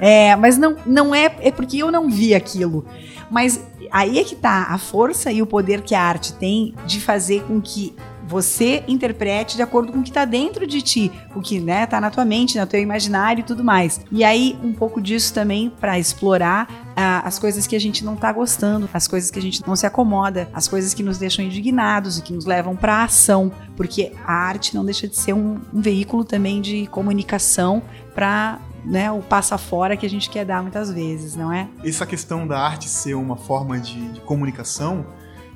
É, 0.00 0.36
mas 0.36 0.56
não, 0.56 0.76
não 0.86 1.14
é, 1.14 1.34
é 1.40 1.50
porque 1.50 1.78
eu 1.78 1.90
não 1.90 2.08
vi 2.08 2.34
aquilo. 2.34 2.84
Mas 3.30 3.60
aí 3.90 4.18
é 4.18 4.24
que 4.24 4.36
tá 4.36 4.66
a 4.70 4.78
força 4.78 5.32
e 5.32 5.42
o 5.42 5.46
poder 5.46 5.82
que 5.82 5.94
a 5.94 6.02
arte 6.02 6.32
tem 6.34 6.74
de 6.86 7.00
fazer 7.00 7.42
com 7.44 7.60
que 7.60 7.94
você 8.34 8.82
interprete 8.88 9.54
de 9.54 9.62
acordo 9.62 9.92
com 9.92 10.00
o 10.00 10.02
que 10.02 10.10
está 10.10 10.24
dentro 10.24 10.66
de 10.66 10.82
ti, 10.82 11.12
o 11.36 11.40
que 11.40 11.60
né, 11.60 11.86
tá 11.86 12.00
na 12.00 12.10
tua 12.10 12.24
mente, 12.24 12.58
no 12.58 12.66
teu 12.66 12.80
imaginário 12.80 13.42
e 13.42 13.44
tudo 13.44 13.62
mais. 13.62 14.00
E 14.10 14.24
aí 14.24 14.58
um 14.60 14.72
pouco 14.72 15.00
disso 15.00 15.32
também 15.32 15.70
para 15.70 16.00
explorar 16.00 16.68
uh, 16.68 17.24
as 17.24 17.38
coisas 17.38 17.64
que 17.64 17.76
a 17.76 17.78
gente 17.78 18.04
não 18.04 18.16
tá 18.16 18.32
gostando, 18.32 18.90
as 18.92 19.06
coisas 19.06 19.30
que 19.30 19.38
a 19.38 19.42
gente 19.42 19.64
não 19.64 19.76
se 19.76 19.86
acomoda, 19.86 20.48
as 20.52 20.66
coisas 20.66 20.92
que 20.92 21.00
nos 21.00 21.16
deixam 21.16 21.44
indignados 21.44 22.18
e 22.18 22.22
que 22.22 22.32
nos 22.32 22.44
levam 22.44 22.74
para 22.74 23.04
ação, 23.04 23.52
porque 23.76 24.10
a 24.26 24.32
arte 24.32 24.74
não 24.74 24.84
deixa 24.84 25.06
de 25.06 25.16
ser 25.16 25.32
um, 25.32 25.60
um 25.72 25.80
veículo 25.80 26.24
também 26.24 26.60
de 26.60 26.88
comunicação 26.88 27.84
para 28.16 28.58
né, 28.84 29.12
o 29.12 29.22
passa 29.22 29.56
fora 29.56 29.96
que 29.96 30.04
a 30.04 30.10
gente 30.10 30.28
quer 30.28 30.44
dar 30.44 30.60
muitas 30.60 30.90
vezes, 30.90 31.36
não 31.36 31.52
é? 31.52 31.68
Essa 31.84 32.04
questão 32.04 32.48
da 32.48 32.58
arte 32.58 32.88
ser 32.88 33.14
uma 33.14 33.36
forma 33.36 33.78
de, 33.78 34.08
de 34.08 34.20
comunicação 34.22 35.06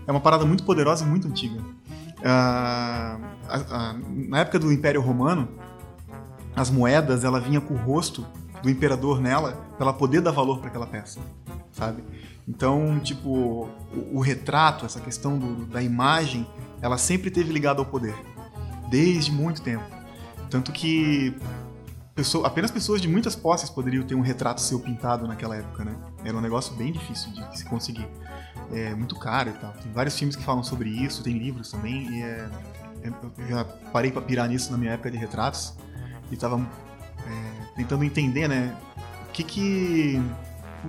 é 0.07 0.13
uma 0.13 0.21
parada 0.21 0.47
muito 0.47 0.63
poderosa 0.63 1.05
e 1.05 1.09
muito 1.09 1.27
antiga. 1.27 1.61
Uh, 2.19 4.29
na 4.29 4.41
época 4.41 4.59
do 4.59 4.73
Império 4.73 5.01
Romano, 5.01 5.49
as 6.57 6.71
moedas 6.71 7.25
ela 7.25 7.41
vinha 7.41 7.61
com 7.61 7.75
o 7.75 7.77
rosto 7.77 8.27
do 8.63 8.69
imperador 8.69 9.21
nela 9.21 9.53
para 9.77 9.87
ela 9.87 9.93
poder 9.93 10.21
dar 10.21 10.33
valor 10.33 10.59
para 10.59 10.69
aquela 10.69 10.87
peça, 10.87 11.21
sabe? 11.71 12.03
Então, 12.47 12.99
tipo, 12.99 13.29
o, 13.29 13.71
o 14.15 14.21
retrato, 14.21 14.85
essa 14.85 15.01
questão 15.01 15.39
do, 15.39 15.67
da 15.67 15.83
imagem, 15.83 16.47
ela 16.81 16.99
sempre 16.99 17.31
teve 17.31 17.53
ligada 17.53 17.81
ao 17.81 17.87
poder, 17.87 18.17
desde 18.91 19.31
muito 19.31 19.63
tempo. 19.63 19.85
Tanto 20.51 20.73
que 20.73 21.37
pessoa, 22.19 22.49
apenas 22.49 22.69
pessoas 22.73 23.01
de 23.01 23.07
muitas 23.07 23.37
posses 23.37 23.71
poderiam 23.71 24.03
ter 24.03 24.17
um 24.17 24.21
retrato 24.21 24.61
seu 24.61 24.81
pintado 24.81 25.25
naquela 25.29 25.55
época, 25.55 25.85
né? 25.85 25.95
Era 26.25 26.37
um 26.37 26.41
negócio 26.41 26.75
bem 26.75 26.91
difícil 26.91 27.31
de 27.31 27.59
se 27.59 27.65
conseguir 27.65 28.09
é 28.73 28.93
muito 28.93 29.15
caro 29.15 29.51
e 29.51 29.53
tal. 29.53 29.73
Tem 29.75 29.93
vários 29.93 30.19
filmes 30.19 30.35
que 30.35 30.43
falam 30.43 30.65
sobre 30.65 30.91
isso, 30.91 31.23
tem 31.23 31.39
livros 31.39 31.71
também, 31.71 32.11
e 32.11 32.23
é, 32.23 32.51
é 33.05 33.13
eu 33.39 33.49
já 33.49 33.65
parei 33.93 34.11
para 34.11 34.21
pirar 34.21 34.49
nisso 34.49 34.73
na 34.73 34.77
minha 34.77 34.91
época 34.95 35.13
de 35.13 35.17
retratos 35.17 35.75
e 36.29 36.37
tava 36.37 36.61
é, 37.25 37.77
tentando 37.77 38.03
entender, 38.03 38.49
né, 38.49 38.77
o 39.29 39.33
que 39.33 39.45
que 39.45 40.23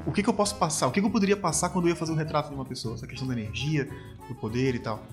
o 0.07 0.11
que 0.11 0.23
que 0.23 0.29
eu 0.29 0.33
posso 0.33 0.55
passar, 0.55 0.87
o 0.87 0.91
que 0.91 0.99
que 0.99 1.05
eu 1.05 1.11
poderia 1.11 1.37
passar 1.37 1.69
quando 1.69 1.85
eu 1.85 1.89
ia 1.89 1.95
fazer 1.95 2.11
um 2.11 2.15
retrato 2.15 2.49
de 2.49 2.55
uma 2.55 2.65
pessoa, 2.65 2.95
essa 2.95 3.05
questão 3.05 3.27
da 3.27 3.33
energia, 3.35 3.87
do 4.27 4.33
poder 4.33 4.73
e 4.73 4.79
tal. 4.79 5.03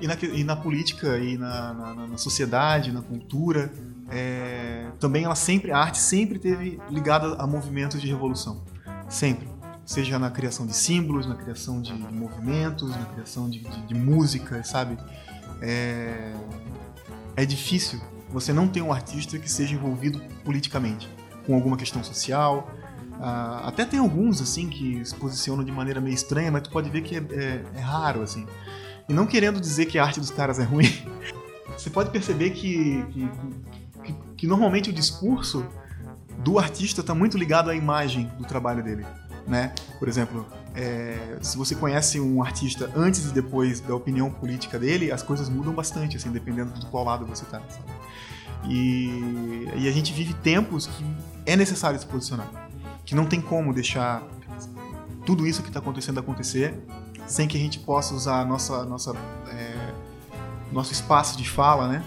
E 0.00 0.06
na, 0.06 0.14
e 0.14 0.44
na 0.44 0.56
política 0.56 1.18
e 1.18 1.36
na, 1.36 1.74
na, 1.74 2.06
na 2.08 2.18
sociedade, 2.18 2.90
na 2.92 3.02
cultura, 3.02 3.72
é, 4.08 4.86
também 4.98 5.24
ela 5.24 5.34
sempre, 5.34 5.70
a 5.70 5.78
arte 5.78 5.98
sempre 5.98 6.38
teve 6.38 6.80
ligada 6.90 7.34
a 7.34 7.46
movimentos 7.46 8.00
de 8.00 8.06
revolução, 8.06 8.64
sempre 9.08 9.48
seja 9.90 10.20
na 10.20 10.30
criação 10.30 10.66
de 10.66 10.76
símbolos, 10.76 11.26
na 11.26 11.34
criação 11.34 11.82
de, 11.82 11.92
movimentos, 11.92 12.90
na 12.90 13.06
criação 13.06 13.50
de, 13.50 13.58
de, 13.58 13.86
de 13.88 13.94
música, 13.94 14.62
sabe? 14.62 14.96
É, 15.60 16.32
é 17.34 17.44
difícil 17.44 18.00
você 18.28 18.52
não 18.52 18.68
ter 18.68 18.82
um 18.82 18.92
artista 18.92 19.36
que 19.36 19.50
seja 19.50 19.74
envolvido 19.74 20.20
politicamente, 20.44 21.08
com 21.44 21.56
alguma 21.56 21.76
questão 21.76 22.04
social. 22.04 22.70
Uh, 23.18 23.66
até 23.66 23.84
tem 23.84 23.98
alguns, 23.98 24.40
assim, 24.40 24.68
que 24.68 25.04
se 25.04 25.14
posicionam 25.16 25.64
de 25.64 25.72
maneira 25.72 26.00
meio 26.00 26.14
estranha, 26.14 26.52
mas 26.52 26.62
tu 26.62 26.70
pode 26.70 26.88
ver 26.88 27.02
que 27.02 27.16
é, 27.16 27.18
é, 27.32 27.64
é 27.74 27.80
raro, 27.80 28.22
assim. 28.22 28.46
E 29.10 29.12
não 29.12 29.26
querendo 29.26 29.60
dizer 29.60 29.86
que 29.86 29.98
a 29.98 30.04
arte 30.04 30.20
dos 30.20 30.30
caras 30.30 30.58
é 30.58 30.62
ruim, 30.62 30.86
você 31.76 31.90
pode 31.90 32.10
perceber 32.10 32.50
que, 32.50 33.04
que, 33.10 33.28
que, 34.04 34.14
que 34.38 34.46
normalmente 34.46 34.88
o 34.88 34.92
discurso 34.92 35.66
do 36.38 36.58
artista 36.58 37.02
está 37.02 37.14
muito 37.14 37.36
ligado 37.36 37.68
à 37.68 37.74
imagem 37.74 38.30
do 38.38 38.44
trabalho 38.44 38.82
dele 38.82 39.04
né? 39.46 39.72
Por 39.98 40.08
exemplo, 40.08 40.46
é, 40.74 41.38
se 41.42 41.58
você 41.58 41.74
conhece 41.74 42.20
um 42.20 42.42
artista 42.42 42.90
antes 42.96 43.26
e 43.26 43.32
depois 43.32 43.80
da 43.80 43.94
opinião 43.94 44.30
política 44.30 44.78
dele, 44.78 45.10
as 45.10 45.22
coisas 45.22 45.48
mudam 45.48 45.74
bastante, 45.74 46.16
assim, 46.16 46.30
dependendo 46.30 46.72
do 46.78 46.86
qual 46.86 47.04
lado 47.04 47.26
você 47.26 47.44
tá. 47.44 47.60
Sabe? 47.68 47.84
E, 48.68 49.68
e 49.76 49.88
a 49.88 49.92
gente 49.92 50.12
vive 50.12 50.34
tempos 50.34 50.86
que 50.86 51.04
é 51.46 51.56
necessário 51.56 51.98
se 51.98 52.06
posicionar, 52.06 52.48
que 53.04 53.14
não 53.14 53.26
tem 53.26 53.40
como 53.40 53.74
deixar 53.74 54.22
tudo 55.26 55.46
isso 55.46 55.62
que 55.62 55.68
está 55.68 55.80
acontecendo 55.80 56.20
acontecer 56.20 56.74
sem 57.30 57.46
que 57.46 57.56
a 57.56 57.60
gente 57.60 57.78
possa 57.78 58.12
usar 58.14 58.44
nossa 58.44 58.84
nossa 58.84 59.12
é, 59.48 59.94
nosso 60.72 60.92
espaço 60.92 61.38
de 61.38 61.48
fala, 61.48 61.88
né? 61.88 62.04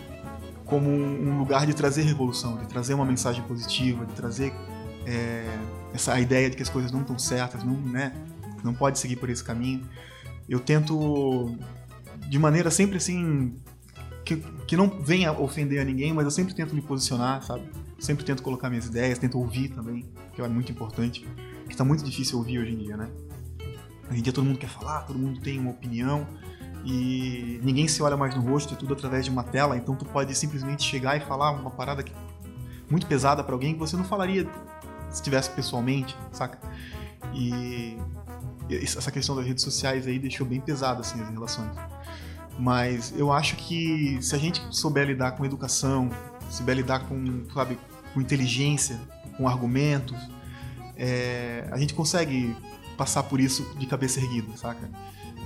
Como 0.66 0.90
um 0.90 1.38
lugar 1.38 1.66
de 1.66 1.74
trazer 1.74 2.04
revolução, 2.04 2.58
de 2.58 2.68
trazer 2.68 2.94
uma 2.94 3.06
mensagem 3.06 3.44
positiva, 3.44 4.06
de 4.06 4.14
trazer 4.14 4.54
é, 5.06 5.46
essa 5.94 6.20
ideia 6.20 6.50
de 6.50 6.56
que 6.56 6.64
as 6.64 6.70
coisas 6.70 6.92
não 6.92 7.02
estão 7.02 7.18
certas, 7.20 7.64
não, 7.64 7.76
né, 7.76 8.14
não 8.64 8.74
pode 8.74 8.98
seguir 8.98 9.18
por 9.18 9.30
esse 9.30 9.44
caminho. 9.44 9.82
Eu 10.48 10.60
tento, 10.60 11.56
de 12.28 12.40
maneira 12.40 12.72
sempre 12.72 12.98
assim, 12.98 13.56
que, 14.26 14.38
que 14.68 14.76
não 14.76 14.90
venha 14.90 15.32
ofender 15.32 15.82
a 15.82 15.86
ninguém, 15.86 16.14
mas 16.14 16.26
eu 16.26 16.32
sempre 16.32 16.54
tento 16.54 16.74
me 16.74 16.82
posicionar, 16.82 17.44
sabe? 17.44 17.64
Sempre 18.00 18.26
tento 18.26 18.42
colocar 18.42 18.70
minhas 18.70 18.86
ideias, 18.86 19.20
tento 19.20 19.38
ouvir 19.38 19.70
também, 19.70 20.06
que 20.34 20.42
é 20.42 20.48
muito 20.48 20.72
importante. 20.72 21.28
Que 21.70 21.78
tá 21.78 21.84
muito 21.84 22.04
difícil 22.04 22.38
ouvir 22.38 22.60
hoje 22.60 22.74
em 22.74 22.78
dia, 22.78 22.98
né? 22.98 23.10
Hoje 24.10 24.20
em 24.20 24.22
dia 24.22 24.34
todo 24.34 24.46
mundo 24.46 24.60
quer 24.60 24.70
falar, 24.70 25.02
todo 25.02 25.18
mundo 25.18 25.40
tem 25.40 25.60
uma 25.60 25.72
opinião 25.72 26.28
e 26.86 27.60
ninguém 27.64 27.88
se 27.88 28.02
olha 28.04 28.18
mais 28.18 28.36
no 28.36 28.42
rosto, 28.42 28.74
é 28.74 28.78
tudo 28.78 28.94
através 28.94 29.24
de 29.24 29.32
uma 29.32 29.44
tela, 29.44 29.78
então 29.78 29.96
tu 29.96 30.06
pode 30.06 30.36
simplesmente 30.36 30.84
chegar 30.84 31.16
e 31.16 31.22
falar 31.22 31.52
uma 31.52 31.72
parada 31.72 32.04
que, 32.04 32.12
muito 32.90 33.08
pesada 33.08 33.44
para 33.44 33.56
alguém 33.56 33.74
que 33.74 33.80
você 33.80 33.96
não 33.96 34.04
falaria 34.04 34.48
se 35.10 35.16
estivesse 35.16 35.50
pessoalmente, 35.52 36.16
saca? 36.32 36.60
E 37.34 37.98
essa 38.70 39.12
questão 39.12 39.36
das 39.36 39.46
redes 39.46 39.64
sociais 39.64 40.08
aí 40.08 40.20
deixou 40.20 40.46
bem 40.46 40.60
pesado 40.60 41.02
assim 41.02 41.22
as 41.22 41.30
relações. 41.30 41.72
Mas 42.60 43.14
eu 43.18 43.32
acho 43.32 43.56
que 43.56 44.18
se 44.22 44.36
a 44.36 44.38
gente 44.38 44.62
souber 44.72 45.08
lidar 45.08 45.32
com 45.32 45.46
educação, 45.46 46.10
souber 46.50 46.76
lidar 46.76 47.00
com, 47.08 47.46
sabe, 47.54 47.80
com 48.14 48.22
inteligência, 48.22 49.00
com 49.38 49.48
argumentos, 49.48 50.18
é, 50.96 51.68
a 51.72 51.78
gente 51.78 51.94
consegue 51.94 52.56
passar 52.98 53.24
por 53.24 53.40
isso 53.40 53.64
de 53.78 53.86
cabeça 53.86 54.20
erguida, 54.20 54.56
saca? 54.56 54.90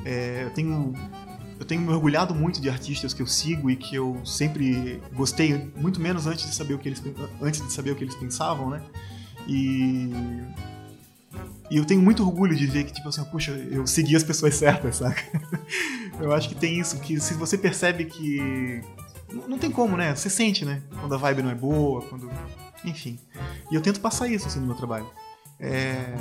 É, 0.06 0.44
eu 0.44 0.52
tenho 0.52 0.94
eu 1.60 1.66
tenho 1.66 1.82
me 1.82 1.90
orgulhado 1.90 2.36
muito 2.36 2.62
de 2.62 2.70
artistas 2.70 3.14
que 3.14 3.22
eu 3.22 3.28
sigo 3.28 3.70
e 3.70 3.76
que 3.76 3.96
eu 3.96 4.24
sempre 4.24 5.02
gostei 5.14 5.72
muito 5.76 6.00
menos 6.00 6.28
antes 6.28 6.46
de 6.46 6.54
saber 6.54 6.76
o 6.76 6.80
que 6.80 6.88
eles 6.88 7.04
antes 7.42 7.62
de 7.66 7.74
saber 7.74 7.92
o 7.92 7.96
que 7.96 8.04
eles 8.04 8.16
pensavam, 8.16 8.70
né? 8.70 8.82
E 9.48 10.12
e 11.70 11.78
eu 11.78 11.86
tenho 11.86 12.02
muito 12.02 12.24
orgulho 12.24 12.56
de 12.56 12.66
ver 12.66 12.86
que, 12.86 12.94
tipo 12.94 13.10
assim, 13.10 13.24
puxa, 13.26 13.52
eu 13.52 13.86
segui 13.86 14.16
as 14.16 14.24
pessoas 14.24 14.56
certas, 14.56 14.98
saca? 14.98 15.22
eu 16.20 16.34
acho 16.34 16.48
que 16.48 16.56
tem 16.56 16.80
isso, 16.80 17.00
que 17.00 17.20
se 17.20 17.34
você 17.34 17.58
percebe 17.58 18.06
que. 18.06 18.82
Não 19.48 19.58
tem 19.58 19.70
como, 19.70 19.98
né? 19.98 20.16
Você 20.16 20.30
sente, 20.30 20.64
né? 20.64 20.82
Quando 21.02 21.14
a 21.14 21.18
vibe 21.18 21.44
não 21.44 21.52
é 21.52 21.56
boa, 21.56 22.02
quando. 22.04 22.32
Enfim. 22.86 23.20
E 23.70 23.76
eu 23.76 23.82
tento 23.82 24.00
passar 24.00 24.30
isso 24.30 24.48
assim 24.48 24.62
no 24.62 24.68
meu 24.68 24.76
trabalho. 24.76 25.08
É 25.60 26.16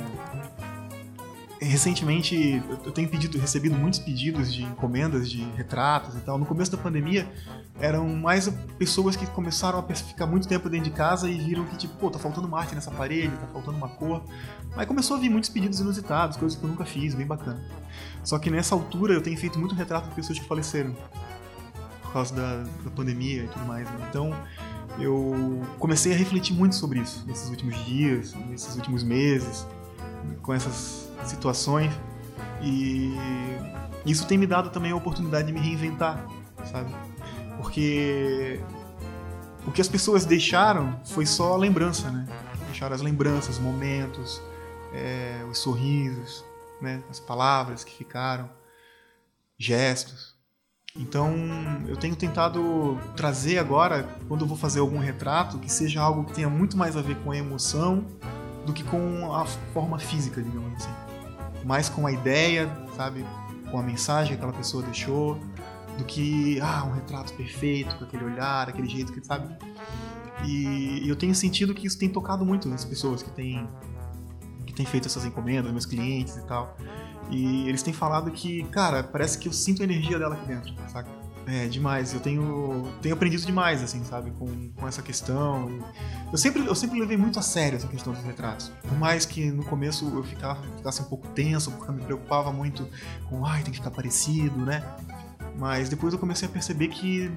recentemente 1.59 2.61
eu 2.85 2.91
tenho 2.91 3.09
pedido, 3.09 3.37
recebido 3.37 3.75
muitos 3.75 3.99
pedidos 3.99 4.53
de 4.53 4.63
encomendas 4.63 5.29
de 5.29 5.41
retratos 5.55 6.15
e 6.15 6.19
tal. 6.21 6.37
No 6.37 6.45
começo 6.45 6.71
da 6.71 6.77
pandemia 6.77 7.27
eram 7.79 8.07
mais 8.09 8.47
pessoas 8.77 9.15
que 9.15 9.25
começaram 9.27 9.79
a 9.79 9.95
ficar 9.95 10.25
muito 10.25 10.47
tempo 10.47 10.69
dentro 10.69 10.89
de 10.89 10.95
casa 10.95 11.29
e 11.29 11.37
viram 11.37 11.65
que 11.65 11.77
tipo, 11.77 11.95
pô, 11.95 12.09
tá 12.09 12.19
faltando 12.19 12.47
uma 12.47 12.59
arte 12.59 12.73
nessa 12.73 12.91
parede, 12.91 13.35
tá 13.37 13.47
faltando 13.53 13.77
uma 13.77 13.89
cor. 13.89 14.23
Aí 14.75 14.85
começou 14.85 15.17
a 15.17 15.19
vir 15.19 15.29
muitos 15.29 15.49
pedidos 15.49 15.79
inusitados, 15.79 16.37
coisas 16.37 16.57
que 16.57 16.63
eu 16.63 16.69
nunca 16.69 16.85
fiz, 16.85 17.13
bem 17.13 17.25
bacana. 17.25 17.63
Só 18.23 18.37
que 18.39 18.49
nessa 18.49 18.75
altura 18.75 19.13
eu 19.13 19.21
tenho 19.21 19.37
feito 19.37 19.59
muito 19.59 19.75
retrato 19.75 20.09
de 20.09 20.15
pessoas 20.15 20.39
que 20.39 20.45
faleceram 20.45 20.95
por 22.01 22.13
causa 22.13 22.35
da, 22.35 22.63
da 22.83 22.91
pandemia 22.91 23.43
e 23.43 23.47
tudo 23.47 23.65
mais. 23.65 23.89
Né? 23.89 24.07
Então 24.09 24.33
eu 24.99 25.61
comecei 25.77 26.13
a 26.13 26.17
refletir 26.17 26.55
muito 26.55 26.75
sobre 26.75 26.99
isso 26.99 27.23
nesses 27.27 27.49
últimos 27.49 27.85
dias, 27.85 28.33
nesses 28.49 28.75
últimos 28.75 29.03
meses, 29.03 29.67
com 30.41 30.53
essas 30.53 31.06
situações 31.25 31.91
e 32.61 33.13
isso 34.05 34.25
tem 34.25 34.37
me 34.37 34.47
dado 34.47 34.69
também 34.69 34.91
a 34.91 34.95
oportunidade 34.95 35.47
de 35.47 35.53
me 35.53 35.59
reinventar, 35.59 36.25
sabe? 36.71 36.93
Porque 37.57 38.59
o 39.65 39.71
que 39.71 39.81
as 39.81 39.87
pessoas 39.87 40.25
deixaram 40.25 40.99
foi 41.05 41.25
só 41.25 41.53
a 41.53 41.57
lembrança, 41.57 42.09
né? 42.09 42.25
Deixaram 42.67 42.95
as 42.95 43.01
lembranças, 43.01 43.59
momentos, 43.59 44.41
é, 44.93 45.45
os 45.49 45.57
sorrisos, 45.57 46.45
né? 46.81 47.03
As 47.09 47.19
palavras 47.19 47.83
que 47.83 47.93
ficaram, 47.93 48.49
gestos. 49.57 50.35
Então, 50.95 51.35
eu 51.87 51.97
tenho 51.97 52.15
tentado 52.15 52.97
trazer 53.15 53.59
agora, 53.59 54.07
quando 54.27 54.41
eu 54.41 54.47
vou 54.47 54.57
fazer 54.57 54.79
algum 54.79 54.97
retrato, 54.97 55.59
que 55.59 55.71
seja 55.71 56.01
algo 56.01 56.23
que 56.23 56.33
tenha 56.33 56.49
muito 56.49 56.75
mais 56.75 56.97
a 56.97 57.01
ver 57.01 57.17
com 57.17 57.31
a 57.31 57.37
emoção 57.37 58.05
do 58.65 58.73
que 58.73 58.83
com 58.83 59.33
a 59.33 59.45
forma 59.45 59.99
física, 59.99 60.41
digamos 60.41 60.73
assim 60.77 61.06
mais 61.63 61.89
com 61.89 62.05
a 62.07 62.11
ideia, 62.11 62.69
sabe? 62.95 63.25
Com 63.71 63.79
a 63.79 63.83
mensagem 63.83 64.29
que 64.29 64.33
aquela 64.35 64.53
pessoa 64.53 64.83
deixou, 64.83 65.39
do 65.97 66.03
que, 66.05 66.59
ah, 66.61 66.85
um 66.85 66.93
retrato 66.93 67.33
perfeito, 67.33 67.95
com 67.97 68.03
aquele 68.05 68.23
olhar, 68.23 68.69
aquele 68.69 68.87
jeito 68.87 69.11
que, 69.11 69.25
sabe? 69.25 69.55
E 70.45 71.07
eu 71.07 71.15
tenho 71.15 71.33
sentido 71.33 71.73
que 71.73 71.87
isso 71.87 71.97
tem 71.97 72.09
tocado 72.09 72.45
muito 72.45 72.69
nas 72.69 72.85
pessoas 72.85 73.23
que 73.23 73.31
têm, 73.31 73.67
que 74.65 74.73
têm 74.73 74.85
feito 74.85 75.07
essas 75.07 75.25
encomendas, 75.25 75.71
meus 75.71 75.85
clientes 75.85 76.37
e 76.37 76.45
tal. 76.45 76.77
E 77.29 77.67
eles 77.67 77.81
têm 77.81 77.93
falado 77.93 78.31
que, 78.31 78.63
cara, 78.65 79.03
parece 79.03 79.37
que 79.37 79.47
eu 79.47 79.53
sinto 79.53 79.81
a 79.81 79.85
energia 79.85 80.19
dela 80.19 80.35
aqui 80.35 80.45
dentro, 80.47 80.73
saca? 80.87 81.09
É, 81.47 81.65
demais. 81.67 82.13
Eu 82.13 82.19
tenho, 82.19 82.91
tenho 83.01 83.15
aprendido 83.15 83.45
demais, 83.45 83.81
assim, 83.81 84.03
sabe, 84.03 84.31
com, 84.31 84.69
com 84.71 84.87
essa 84.87 85.01
questão. 85.01 85.79
Eu 86.29 86.37
sempre, 86.37 86.65
eu 86.65 86.75
sempre 86.75 86.99
levei 86.99 87.15
muito 87.15 87.39
a 87.39 87.41
sério 87.41 87.77
essa 87.77 87.87
questão 87.87 88.11
dos 88.11 88.21
retratos. 88.23 88.69
Por 88.81 88.97
mais 88.97 89.25
que 89.25 89.49
no 89.49 89.63
começo 89.63 90.05
eu 90.13 90.23
ficava, 90.23 90.61
ficasse 90.75 91.01
um 91.01 91.05
pouco 91.05 91.25
tenso, 91.29 91.71
porque 91.71 91.89
eu 91.89 91.95
me 91.95 92.01
preocupava 92.01 92.51
muito 92.51 92.87
com, 93.29 93.45
ai, 93.45 93.63
tem 93.63 93.71
que 93.71 93.79
ficar 93.79 93.91
parecido, 93.91 94.57
né? 94.59 94.83
Mas 95.57 95.87
depois 95.87 96.13
eu 96.13 96.19
comecei 96.19 96.47
a 96.47 96.51
perceber 96.51 96.89
que 96.89 97.29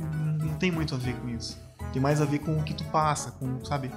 não 0.42 0.54
tem 0.56 0.72
muito 0.72 0.94
a 0.94 0.98
ver 0.98 1.14
com 1.14 1.28
isso. 1.28 1.56
Tem 1.92 2.02
mais 2.02 2.20
a 2.20 2.24
ver 2.24 2.40
com 2.40 2.58
o 2.58 2.64
que 2.64 2.74
tu 2.74 2.84
passa, 2.84 3.30
com, 3.30 3.64
sabe? 3.64 3.92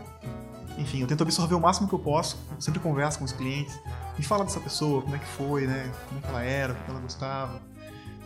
Enfim, 0.78 1.02
eu 1.02 1.08
tento 1.08 1.24
absorver 1.24 1.56
o 1.56 1.60
máximo 1.60 1.88
que 1.88 1.96
eu 1.96 2.00
posso. 2.00 2.38
Sempre 2.60 2.80
converso 2.80 3.18
com 3.18 3.26
os 3.26 3.32
clientes. 3.32 3.78
Me 4.18 4.24
fala 4.24 4.44
dessa 4.44 4.60
pessoa, 4.60 5.02
como 5.02 5.16
é 5.16 5.20
que 5.20 5.26
foi, 5.26 5.66
né? 5.66 5.92
Como 6.08 6.20
é 6.20 6.22
que 6.22 6.30
ela 6.30 6.44
era, 6.44 6.74
o 6.74 6.76
que 6.76 6.90
ela 6.90 7.00
gostava. 7.00 7.73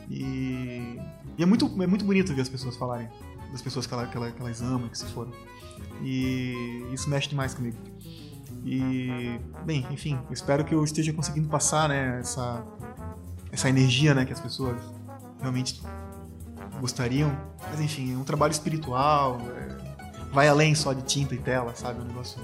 E, 0.10 1.00
e 1.38 1.44
é, 1.44 1.46
muito, 1.46 1.66
é 1.82 1.88
muito 1.88 2.06
bonito 2.06 2.34
ver 2.34 2.42
as 2.42 2.50
pessoas 2.50 2.76
falarem 2.76 3.10
das 3.52 3.62
pessoas 3.62 3.86
que, 3.88 3.94
ela, 3.94 4.08
que, 4.08 4.18
ela, 4.18 4.32
que 4.32 4.42
elas 4.42 4.62
amam, 4.62 4.90
que 4.90 4.98
se 4.98 5.06
foram. 5.06 5.32
E 6.02 6.86
isso 6.92 7.10
mexe 7.10 7.30
demais 7.30 7.54
comigo. 7.54 7.78
E, 8.66 9.40
bem, 9.66 9.86
enfim, 9.92 10.20
espero 10.30 10.66
que 10.66 10.74
eu 10.74 10.84
esteja 10.84 11.14
conseguindo 11.14 11.48
passar 11.48 11.88
né, 11.88 12.20
essa, 12.20 12.66
essa 13.52 13.70
energia 13.70 14.14
né, 14.14 14.26
que 14.26 14.34
as 14.34 14.40
pessoas 14.40 14.82
realmente 15.40 15.82
gostariam. 16.80 17.32
Mas, 17.70 17.80
enfim, 17.80 18.14
é 18.14 18.18
um 18.18 18.24
trabalho 18.24 18.52
espiritual, 18.52 19.40
é, 19.56 20.32
vai 20.34 20.48
além 20.48 20.76
só 20.76 20.94
de 20.94 21.02
tinta 21.04 21.34
e 21.34 21.38
tela, 21.38 21.74
sabe? 21.76 22.00
É 22.00 22.04
um 22.04 22.08
negócio 22.08 22.42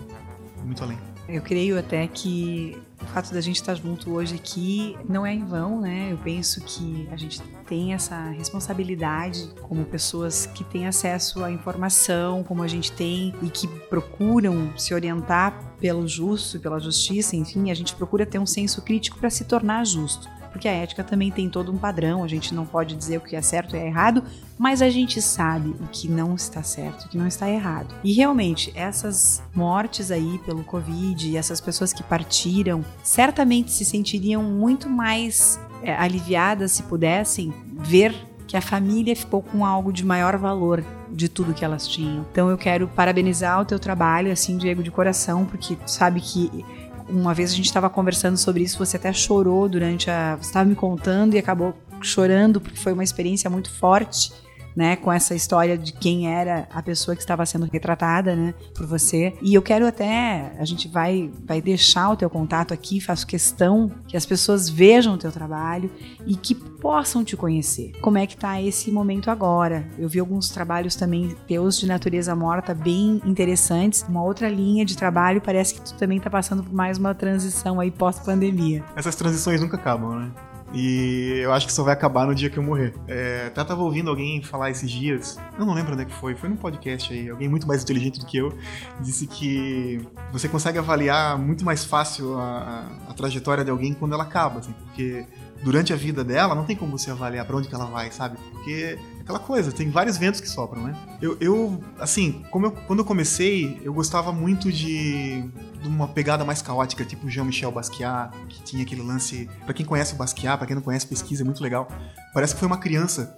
muito 0.63 0.83
além. 0.83 0.97
Eu 1.27 1.41
creio 1.41 1.79
até 1.79 2.05
que 2.05 2.77
o 3.01 3.05
fato 3.05 3.33
da 3.33 3.39
gente 3.39 3.55
estar 3.55 3.75
junto 3.75 4.11
hoje 4.11 4.35
aqui 4.35 4.97
não 5.07 5.25
é 5.25 5.33
em 5.33 5.45
vão, 5.45 5.79
né? 5.79 6.09
Eu 6.11 6.17
penso 6.17 6.61
que 6.61 7.07
a 7.11 7.15
gente 7.15 7.41
tem 7.65 7.93
essa 7.93 8.29
responsabilidade 8.31 9.49
como 9.61 9.85
pessoas 9.85 10.45
que 10.45 10.63
têm 10.65 10.85
acesso 10.85 11.43
à 11.43 11.49
informação, 11.49 12.43
como 12.43 12.61
a 12.61 12.67
gente 12.67 12.91
tem 12.91 13.33
e 13.41 13.49
que 13.49 13.67
procuram 13.67 14.77
se 14.77 14.93
orientar 14.93 15.73
pelo 15.79 16.05
justo, 16.07 16.59
pela 16.59 16.79
justiça, 16.79 17.35
enfim, 17.35 17.71
a 17.71 17.73
gente 17.73 17.95
procura 17.95 18.25
ter 18.25 18.39
um 18.39 18.45
senso 18.45 18.81
crítico 18.81 19.17
para 19.17 19.29
se 19.29 19.45
tornar 19.45 19.85
justo 19.85 20.27
porque 20.53 20.67
a 20.67 20.71
ética 20.71 21.03
também 21.03 21.31
tem 21.31 21.49
todo 21.49 21.71
um 21.71 21.77
padrão, 21.77 22.23
a 22.23 22.27
gente 22.27 22.53
não 22.53 22.65
pode 22.65 22.95
dizer 22.95 23.17
o 23.17 23.21
que 23.21 23.35
é 23.35 23.41
certo 23.41 23.75
e 23.75 23.79
é 23.79 23.87
errado, 23.87 24.23
mas 24.57 24.81
a 24.81 24.89
gente 24.89 25.19
sabe 25.21 25.69
o 25.81 25.87
que 25.91 26.07
não 26.07 26.35
está 26.35 26.61
certo, 26.61 27.05
o 27.05 27.09
que 27.09 27.17
não 27.17 27.27
está 27.27 27.49
errado. 27.49 27.93
E 28.03 28.13
realmente, 28.13 28.71
essas 28.75 29.41
mortes 29.53 30.11
aí 30.11 30.39
pelo 30.45 30.63
Covid 30.63 31.27
e 31.27 31.35
essas 31.35 31.59
pessoas 31.59 31.91
que 31.91 32.03
partiram, 32.03 32.85
certamente 33.03 33.71
se 33.71 33.83
sentiriam 33.83 34.43
muito 34.43 34.87
mais 34.87 35.59
é, 35.81 35.93
aliviadas 35.95 36.71
se 36.71 36.83
pudessem 36.83 37.51
ver 37.79 38.15
que 38.47 38.55
a 38.55 38.61
família 38.61 39.15
ficou 39.15 39.41
com 39.41 39.65
algo 39.65 39.91
de 39.91 40.05
maior 40.05 40.37
valor 40.37 40.83
de 41.11 41.27
tudo 41.27 41.53
que 41.53 41.65
elas 41.65 41.87
tinham. 41.87 42.25
Então 42.31 42.49
eu 42.49 42.57
quero 42.57 42.87
parabenizar 42.87 43.59
o 43.59 43.65
teu 43.65 43.79
trabalho, 43.79 44.31
assim, 44.31 44.57
Diego, 44.57 44.83
de 44.83 44.91
coração, 44.91 45.45
porque 45.45 45.75
sabe 45.87 46.21
que 46.21 46.63
uma 47.09 47.33
vez 47.33 47.51
a 47.51 47.55
gente 47.55 47.65
estava 47.65 47.89
conversando 47.89 48.37
sobre 48.37 48.63
isso, 48.63 48.77
você 48.77 48.97
até 48.97 49.11
chorou 49.11 49.67
durante 49.67 50.09
a. 50.09 50.35
Você 50.35 50.49
estava 50.49 50.67
me 50.67 50.75
contando 50.75 51.35
e 51.35 51.37
acabou 51.37 51.75
chorando 52.01 52.59
porque 52.59 52.77
foi 52.77 52.93
uma 52.93 53.03
experiência 53.03 53.49
muito 53.49 53.69
forte 53.69 54.31
né, 54.75 54.95
com 54.95 55.11
essa 55.11 55.35
história 55.35 55.77
de 55.77 55.93
quem 55.93 56.33
era 56.33 56.67
a 56.71 56.81
pessoa 56.81 57.15
que 57.15 57.21
estava 57.21 57.45
sendo 57.45 57.65
retratada, 57.71 58.35
né, 58.35 58.53
por 58.75 58.85
você. 58.85 59.33
E 59.41 59.53
eu 59.53 59.61
quero 59.61 59.85
até, 59.85 60.53
a 60.57 60.65
gente 60.65 60.87
vai 60.87 61.31
vai 61.45 61.61
deixar 61.61 62.09
o 62.09 62.15
teu 62.15 62.29
contato 62.29 62.73
aqui, 62.73 62.99
faço 62.99 63.27
questão 63.27 63.91
que 64.07 64.17
as 64.17 64.25
pessoas 64.25 64.69
vejam 64.69 65.13
o 65.13 65.17
teu 65.17 65.31
trabalho 65.31 65.89
e 66.25 66.35
que 66.35 66.55
possam 66.55 67.23
te 67.23 67.35
conhecer. 67.35 67.91
Como 68.01 68.17
é 68.17 68.27
que 68.27 68.37
tá 68.37 68.61
esse 68.61 68.91
momento 68.91 69.29
agora? 69.29 69.87
Eu 69.97 70.09
vi 70.09 70.19
alguns 70.19 70.49
trabalhos 70.49 70.95
também 70.95 71.35
teus 71.47 71.77
de 71.79 71.87
natureza 71.87 72.35
morta 72.35 72.73
bem 72.73 73.21
interessantes, 73.25 74.05
uma 74.07 74.23
outra 74.23 74.49
linha 74.49 74.85
de 74.85 74.95
trabalho, 74.95 75.41
parece 75.41 75.75
que 75.75 75.81
tu 75.81 75.93
também 75.95 76.19
tá 76.19 76.29
passando 76.29 76.63
por 76.63 76.73
mais 76.73 76.97
uma 76.97 77.13
transição 77.13 77.79
aí 77.79 77.91
pós-pandemia. 77.91 78.83
Essas 78.95 79.15
transições 79.15 79.61
nunca 79.61 79.77
acabam, 79.77 80.19
né? 80.19 80.31
E 80.73 81.39
eu 81.43 81.53
acho 81.53 81.67
que 81.67 81.73
só 81.73 81.83
vai 81.83 81.93
acabar 81.93 82.25
no 82.25 82.33
dia 82.33 82.49
que 82.49 82.57
eu 82.57 82.63
morrer. 82.63 82.93
É, 83.07 83.45
até 83.47 83.63
tava 83.63 83.83
ouvindo 83.83 84.09
alguém 84.09 84.41
falar 84.41 84.71
esses 84.71 84.89
dias, 84.89 85.39
eu 85.57 85.65
não 85.65 85.73
lembro 85.73 85.93
onde 85.93 86.01
é 86.01 86.05
que 86.05 86.13
foi, 86.13 86.33
foi 86.33 86.49
num 86.49 86.55
podcast 86.55 87.13
aí, 87.13 87.29
alguém 87.29 87.47
muito 87.47 87.67
mais 87.67 87.83
inteligente 87.83 88.19
do 88.19 88.25
que 88.25 88.37
eu, 88.37 88.57
disse 88.99 89.27
que 89.27 90.01
você 90.31 90.49
consegue 90.49 90.79
avaliar 90.79 91.37
muito 91.37 91.63
mais 91.63 91.85
fácil 91.85 92.37
a, 92.39 92.87
a, 93.07 93.11
a 93.11 93.13
trajetória 93.13 93.63
de 93.63 93.69
alguém 93.69 93.93
quando 93.93 94.13
ela 94.13 94.23
acaba, 94.23 94.59
assim, 94.59 94.73
porque 94.73 95.25
durante 95.63 95.93
a 95.93 95.95
vida 95.95 96.23
dela 96.23 96.55
não 96.55 96.65
tem 96.65 96.75
como 96.75 96.97
você 96.97 97.11
avaliar 97.11 97.45
para 97.45 97.55
onde 97.55 97.67
que 97.67 97.75
ela 97.75 97.85
vai, 97.85 98.11
sabe? 98.11 98.37
Porque 98.51 98.97
aquela 99.23 99.39
coisa, 99.39 99.71
tem 99.71 99.89
vários 99.89 100.17
ventos 100.17 100.41
que 100.41 100.49
sopram, 100.49 100.83
né? 100.83 100.95
Eu, 101.21 101.37
eu 101.39 101.83
assim, 101.97 102.43
como 102.51 102.67
eu, 102.67 102.71
quando 102.71 102.99
eu 102.99 103.05
comecei, 103.05 103.79
eu 103.81 103.93
gostava 103.93 104.31
muito 104.33 104.71
de, 104.71 105.41
de 105.81 105.87
uma 105.87 106.09
pegada 106.09 106.43
mais 106.43 106.61
caótica, 106.61 107.05
tipo 107.05 107.29
Jean-Michel 107.29 107.71
Basquiat, 107.71 108.35
que 108.49 108.61
tinha 108.63 108.83
aquele 108.83 109.01
lance. 109.01 109.49
Para 109.63 109.73
quem 109.73 109.85
conhece 109.85 110.13
o 110.13 110.17
Basquiat, 110.17 110.57
para 110.57 110.67
quem 110.67 110.75
não 110.75 110.83
conhece, 110.83 111.07
pesquisa, 111.07 111.41
é 111.41 111.45
muito 111.45 111.63
legal. 111.63 111.87
Parece 112.33 112.53
que 112.53 112.59
foi 112.59 112.67
uma 112.67 112.77
criança 112.77 113.35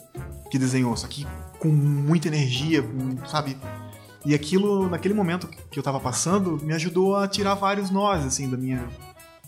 que 0.50 0.58
desenhou, 0.58 0.98
só 0.98 1.08
que 1.08 1.26
com 1.60 1.70
muita 1.70 2.28
energia, 2.28 2.84
sabe? 3.28 3.56
E 4.26 4.34
aquilo, 4.34 4.90
naquele 4.90 5.14
momento 5.14 5.48
que 5.70 5.78
eu 5.78 5.84
tava 5.84 6.00
passando, 6.00 6.60
me 6.64 6.74
ajudou 6.74 7.16
a 7.16 7.28
tirar 7.28 7.54
vários 7.54 7.92
nós, 7.92 8.26
assim, 8.26 8.50
da 8.50 8.58
minha, 8.58 8.84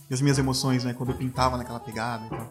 das 0.08 0.22
minhas 0.22 0.38
emoções, 0.38 0.84
né? 0.84 0.94
Quando 0.94 1.12
eu 1.12 1.18
pintava 1.18 1.58
naquela 1.58 1.80
pegada. 1.80 2.28
Então. 2.28 2.48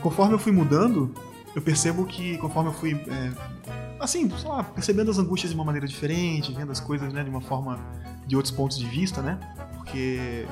Conforme 0.00 0.34
eu 0.34 0.38
fui 0.38 0.52
mudando, 0.52 1.14
eu 1.54 1.62
percebo 1.62 2.04
que 2.06 2.38
conforme 2.38 2.70
eu 2.70 2.74
fui, 2.74 2.94
é, 2.94 3.32
assim, 3.98 4.28
sei 4.30 4.48
lá, 4.48 4.62
percebendo 4.62 5.10
as 5.10 5.18
angústias 5.18 5.50
de 5.50 5.56
uma 5.56 5.64
maneira 5.64 5.86
diferente, 5.86 6.52
vendo 6.52 6.70
as 6.70 6.80
coisas, 6.80 7.12
né, 7.12 7.24
de 7.24 7.30
uma 7.30 7.40
forma, 7.40 7.78
de 8.26 8.36
outros 8.36 8.54
pontos 8.54 8.78
de 8.78 8.86
vista, 8.86 9.20
né? 9.20 9.38
Porque 9.76 10.46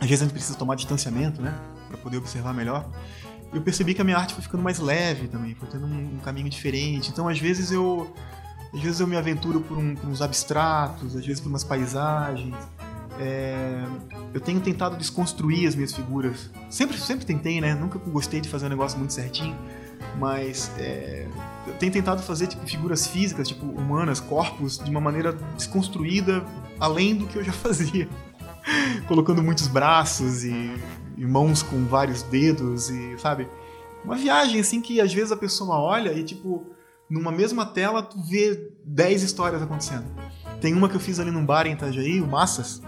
às 0.00 0.08
vezes 0.08 0.22
a 0.22 0.24
gente 0.24 0.34
precisa 0.34 0.56
tomar 0.56 0.74
distanciamento, 0.76 1.42
né? 1.42 1.54
Pra 1.88 1.98
poder 1.98 2.18
observar 2.18 2.52
melhor. 2.52 2.88
Eu 3.52 3.62
percebi 3.62 3.94
que 3.94 4.00
a 4.00 4.04
minha 4.04 4.16
arte 4.16 4.34
foi 4.34 4.42
ficando 4.42 4.62
mais 4.62 4.78
leve 4.78 5.28
também, 5.28 5.54
foi 5.54 5.68
tendo 5.68 5.86
um, 5.86 6.16
um 6.16 6.18
caminho 6.18 6.48
diferente. 6.48 7.10
Então, 7.10 7.28
às 7.28 7.38
vezes 7.38 7.70
eu 7.70 8.12
às 8.74 8.80
vezes 8.80 8.98
eu 8.98 9.06
me 9.06 9.16
aventuro 9.16 9.60
por, 9.60 9.78
um, 9.78 9.94
por 9.94 10.08
uns 10.10 10.20
abstratos, 10.20 11.14
às 11.14 11.24
vezes 11.24 11.40
por 11.40 11.48
umas 11.48 11.62
paisagens. 11.62 12.54
É, 13.18 13.84
eu 14.32 14.40
tenho 14.40 14.60
tentado 14.60 14.96
desconstruir 14.96 15.66
as 15.68 15.74
minhas 15.74 15.92
figuras. 15.92 16.50
Sempre, 16.68 16.98
sempre 16.98 17.24
tentei, 17.24 17.60
né? 17.60 17.74
Nunca 17.74 17.98
gostei 17.98 18.40
de 18.40 18.48
fazer 18.48 18.66
um 18.66 18.68
negócio 18.68 18.98
muito 18.98 19.12
certinho. 19.12 19.56
Mas 20.18 20.70
é, 20.78 21.26
eu 21.66 21.74
tenho 21.74 21.92
tentado 21.92 22.22
fazer 22.22 22.46
tipo, 22.46 22.66
figuras 22.66 23.06
físicas, 23.06 23.48
tipo 23.48 23.64
humanas, 23.66 24.20
corpos, 24.20 24.78
de 24.78 24.90
uma 24.90 25.00
maneira 25.00 25.32
desconstruída, 25.56 26.44
além 26.78 27.14
do 27.14 27.26
que 27.26 27.36
eu 27.36 27.44
já 27.44 27.52
fazia. 27.54 28.08
Colocando 29.06 29.42
muitos 29.42 29.68
braços 29.68 30.44
e, 30.44 30.72
e 31.16 31.26
mãos 31.26 31.62
com 31.62 31.84
vários 31.84 32.22
dedos 32.22 32.90
e, 32.90 33.18
sabe? 33.18 33.48
Uma 34.04 34.16
viagem 34.16 34.60
assim 34.60 34.80
que 34.80 35.00
às 35.00 35.12
vezes 35.12 35.32
a 35.32 35.36
pessoa 35.36 35.76
olha 35.76 36.12
e 36.12 36.22
tipo 36.24 36.74
numa 37.08 37.30
mesma 37.30 37.66
tela 37.66 38.02
tu 38.02 38.20
vê 38.22 38.72
10 38.84 39.22
histórias 39.22 39.62
acontecendo. 39.62 40.06
Tem 40.60 40.72
uma 40.72 40.88
que 40.88 40.96
eu 40.96 41.00
fiz 41.00 41.20
ali 41.20 41.30
num 41.30 41.44
bar 41.44 41.66
em 41.66 41.72
Itajaí, 41.72 42.20
o 42.20 42.26
Massas. 42.26 42.82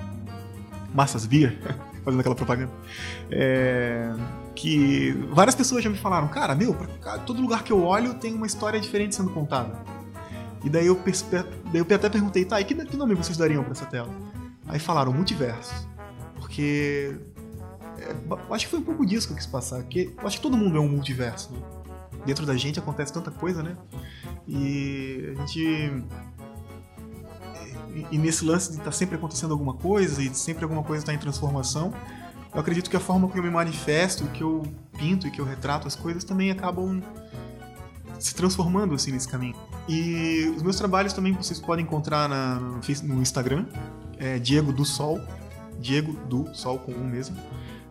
Massas 0.97 1.27
Beer, 1.27 1.59
fazendo 2.05 2.21
aquela 2.21 2.35
propaganda. 2.35 2.73
É, 3.31 4.13
que 4.55 5.13
várias 5.31 5.55
pessoas 5.55 5.85
já 5.85 5.91
me 5.91 5.99
falaram, 5.99 6.27
cara, 6.29 6.55
meu, 6.55 6.75
pra, 6.75 7.19
todo 7.19 7.41
lugar 7.41 7.63
que 7.63 7.73
eu 7.73 7.85
olho 7.85 8.15
tem 8.15 8.35
uma 8.35 8.47
história 8.47 8.81
diferente 8.81 9.15
sendo 9.15 9.31
contada. 9.31 9.79
E 10.65 10.71
daí 10.71 10.87
eu, 10.87 10.99
daí 11.71 11.85
eu 11.89 11.97
até 11.97 12.09
perguntei, 12.09 12.45
tá, 12.45 12.61
e 12.61 12.65
que, 12.65 12.75
que 12.75 12.97
nome 12.97 13.15
vocês 13.15 13.37
dariam 13.37 13.63
para 13.63 13.73
essa 13.73 13.87
tela? 13.87 14.09
Aí 14.67 14.79
falaram 14.79 15.13
multiverso. 15.13 15.89
Porque. 16.35 17.15
É, 17.99 18.15
acho 18.53 18.65
que 18.65 18.71
foi 18.71 18.81
um 18.81 18.85
pouco 18.85 19.07
disso 19.07 19.29
que 19.29 19.35
eu 19.35 19.37
quis 19.37 19.47
passar. 19.47 19.83
Que, 19.85 20.13
acho 20.25 20.37
que 20.39 20.43
todo 20.43 20.57
mundo 20.57 20.77
é 20.77 20.81
um 20.81 20.89
multiverso. 20.89 21.53
Né? 21.53 21.61
dentro 22.27 22.45
da 22.45 22.57
gente 22.57 22.79
acontece 22.79 23.13
tanta 23.13 23.31
coisa, 23.31 23.63
né? 23.63 23.77
E 24.47 25.33
a 25.39 25.47
gente. 25.47 26.05
E, 28.11 28.19
nesse 28.19 28.45
lance 28.45 28.69
de 28.69 28.75
estar 28.75 28.87
tá 28.87 28.93
sempre 28.93 29.17
acontecendo 29.17 29.53
alguma 29.53 29.75
coisa 29.75 30.23
e 30.23 30.35
sempre 30.35 30.65
alguma 30.65 30.83
coisa 30.83 31.03
está 31.03 31.15
em 31.15 31.19
transformação, 31.19 31.93
eu 32.53 32.61
acredito 32.61 32.91
que 32.91 32.97
a 32.97 33.01
forma 33.01 33.29
que 33.29 33.39
eu 33.39 33.43
me 33.43 33.51
manifesto, 33.51 34.25
que 34.29 34.43
eu 34.43 34.63
pinto 34.99 35.27
e 35.27 35.31
que 35.31 35.41
eu 35.41 35.45
retrato 35.45 35.87
as 35.87 35.95
coisas 35.95 36.25
também 36.25 36.51
acabam 36.51 37.03
se 38.19 38.35
transformando 38.35 38.95
assim 38.95 39.13
nesse 39.13 39.29
caminho. 39.29 39.55
E 39.89 40.53
os 40.57 40.63
meus 40.63 40.77
trabalhos 40.77 41.13
também 41.13 41.33
vocês 41.33 41.61
podem 41.61 41.85
encontrar 41.85 42.29
na, 42.29 42.59
no, 43.03 43.23
Instagram, 43.23 43.67
é 44.19 44.39
Diego 44.39 44.73
do 44.73 44.85
Sol, 44.85 45.21
Diego 45.81 46.13
do 46.27 46.55
Sol 46.55 46.79
com 46.79 46.93
um 46.93 47.05
mesmo. 47.05 47.37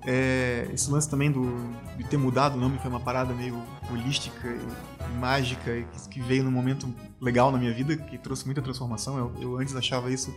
É, 0.08 0.68
esse 0.74 0.89
lance 0.91 1.10
também 1.10 1.32
do, 1.32 1.56
de 1.98 2.04
ter 2.04 2.18
mudado 2.18 2.56
o 2.56 2.60
nome 2.60 2.78
foi 2.78 2.89
uma 2.89 3.00
parada 3.00 3.34
meio 3.34 3.60
holística 3.91 4.48
e 4.48 4.94
mágica 5.20 5.63
que, 5.63 6.10
que, 6.10 6.22
veio 6.22 6.44
num 6.44 6.52
momento 6.52 6.94
legal 7.20 7.52
na 7.52 7.58
minha 7.58 7.74
vida, 7.74 7.96
que 7.96 8.18
trouxe 8.18 8.46
muita 8.46 8.62
transformação. 8.62 9.18
Eu, 9.18 9.34
eu 9.41 9.58
antes 9.58 9.76
achava 9.76 10.12
isso 10.12 10.36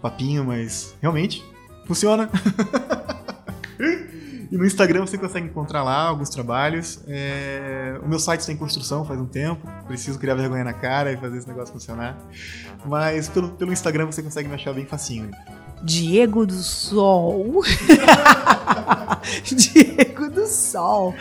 papinho, 0.00 0.44
mas 0.44 0.94
realmente 1.00 1.44
funciona. 1.86 2.28
e 4.50 4.56
no 4.56 4.64
Instagram 4.64 5.06
você 5.06 5.18
consegue 5.18 5.46
encontrar 5.46 5.82
lá 5.82 6.02
alguns 6.02 6.30
trabalhos. 6.30 7.02
É, 7.06 7.98
o 8.02 8.08
meu 8.08 8.18
site 8.18 8.40
está 8.40 8.52
em 8.52 8.56
construção 8.56 9.04
faz 9.04 9.20
um 9.20 9.26
tempo, 9.26 9.66
preciso 9.86 10.18
criar 10.18 10.34
vergonha 10.34 10.64
na 10.64 10.72
cara 10.72 11.12
e 11.12 11.16
fazer 11.16 11.38
esse 11.38 11.48
negócio 11.48 11.72
funcionar. 11.72 12.18
Mas 12.84 13.28
pelo, 13.28 13.50
pelo 13.50 13.72
Instagram 13.72 14.06
você 14.06 14.22
consegue 14.22 14.48
me 14.48 14.54
achar 14.54 14.72
bem 14.72 14.86
facinho. 14.86 15.30
Diego 15.82 16.46
do 16.46 16.54
Sol. 16.54 17.62
Diego 19.44 20.30
do 20.30 20.46
Sol. 20.46 21.14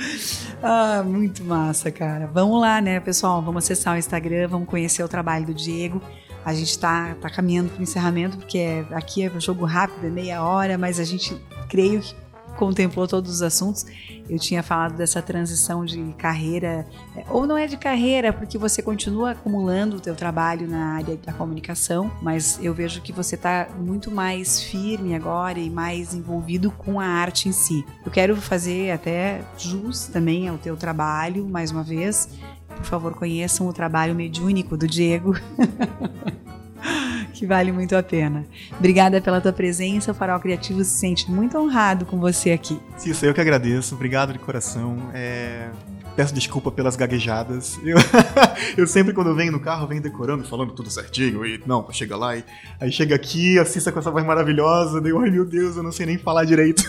Ah, 0.62 1.04
muito 1.06 1.44
massa, 1.44 1.90
cara. 1.92 2.30
Vamos 2.34 2.60
lá, 2.60 2.82
né, 2.82 3.00
pessoal? 3.00 3.42
Vamos 3.42 3.64
acessar 3.64 3.96
o 3.96 3.98
Instagram, 3.98 4.48
vamos 4.48 4.68
conhecer 4.68 5.04
o 5.04 5.08
trabalho 5.08 5.46
do 5.46 5.54
Diego. 5.54 6.02
A 6.44 6.54
gente 6.54 6.72
está 6.72 7.16
tá 7.16 7.30
caminhando 7.30 7.70
para 7.70 7.80
o 7.80 7.84
encerramento, 7.84 8.38
porque 8.38 8.58
é, 8.58 8.86
aqui 8.92 9.24
é 9.24 9.40
jogo 9.40 9.66
rápido, 9.66 10.06
é 10.08 10.10
meia 10.10 10.44
hora, 10.44 10.78
mas 10.78 11.00
a 11.00 11.04
gente 11.04 11.36
creio 11.68 12.02
que 12.02 12.16
contemplou 12.60 13.08
todos 13.08 13.32
os 13.32 13.42
assuntos. 13.42 13.86
Eu 14.30 14.38
tinha 14.38 14.62
falado 14.62 14.98
dessa 14.98 15.22
transição 15.22 15.86
de 15.86 16.14
carreira, 16.18 16.86
é, 17.16 17.24
ou 17.30 17.48
não 17.48 17.58
é 17.58 17.66
de 17.66 17.78
carreira, 17.78 18.34
porque 18.34 18.58
você 18.58 18.82
continua 18.82 19.32
acumulando 19.32 19.96
o 19.96 20.00
teu 20.00 20.14
trabalho 20.14 20.68
na 20.68 20.96
área 20.96 21.18
da 21.26 21.32
comunicação, 21.32 22.12
mas 22.22 22.60
eu 22.62 22.74
vejo 22.74 23.02
que 23.02 23.14
você 23.14 23.36
está 23.36 23.70
muito 23.80 24.12
mais 24.12 24.62
firme 24.62 25.16
agora 25.16 25.58
e 25.58 25.70
mais 25.70 26.14
envolvido 26.14 26.70
com 26.70 27.00
a 27.00 27.06
arte 27.06 27.48
em 27.48 27.54
si. 27.54 27.86
Eu 28.06 28.12
quero 28.12 28.36
fazer 28.36 28.92
até 28.92 29.42
jus 29.58 30.08
também 30.08 30.50
ao 30.50 30.58
teu 30.58 30.76
trabalho, 30.76 31.48
mais 31.48 31.72
uma 31.72 31.82
vez. 31.82 32.30
Por 32.68 32.86
favor, 32.86 33.14
conheçam 33.16 33.68
o 33.68 33.74
trabalho 33.74 34.14
mediúnico 34.14 34.76
do 34.76 34.88
Diego. 34.88 35.34
que 37.34 37.46
vale 37.46 37.72
muito 37.72 37.96
a 37.96 38.04
pena. 38.04 38.46
Obrigada 38.78 39.22
pela 39.22 39.42
tua 39.42 39.54
presença. 39.54 40.12
O 40.12 40.16
Farol 40.16 40.40
Criativo 40.40 40.84
se 40.84 40.98
sente 40.98 41.30
muito 41.30 41.58
honrado 41.58 42.06
com 42.06 42.20
você 42.20 42.52
aqui. 42.52 42.80
Isso, 43.06 43.26
eu 43.26 43.34
que 43.34 43.42
agradeço. 43.42 43.96
Obrigado 43.96 44.34
de 44.34 44.40
coração. 44.40 44.98
É... 45.14 45.70
Peço 46.16 46.34
desculpa 46.34 46.70
pelas 46.70 46.96
gaguejadas. 46.96 47.80
Eu, 47.84 47.98
eu 48.78 48.88
sempre, 48.88 49.14
quando 49.14 49.34
venho 49.34 49.52
no 49.52 49.60
carro, 49.60 49.88
venho 49.88 50.02
decorando, 50.02 50.44
falando 50.44 50.74
tudo 50.74 50.90
certinho. 50.90 51.46
E 51.46 51.62
não, 51.66 51.88
chega 51.92 52.18
lá 52.18 52.36
e. 52.36 52.44
Aí 52.80 52.92
chega 52.92 53.16
aqui, 53.16 53.58
assista 53.58 53.92
com 53.92 54.00
essa 54.00 54.12
voz 54.12 54.26
maravilhosa. 54.26 55.00
Daí, 55.00 55.14
ai 55.16 55.30
meu 55.30 55.46
Deus, 55.46 55.78
eu 55.78 55.84
não 55.84 55.92
sei 55.92 56.06
nem 56.06 56.18
falar 56.18 56.44
direito. 56.44 56.84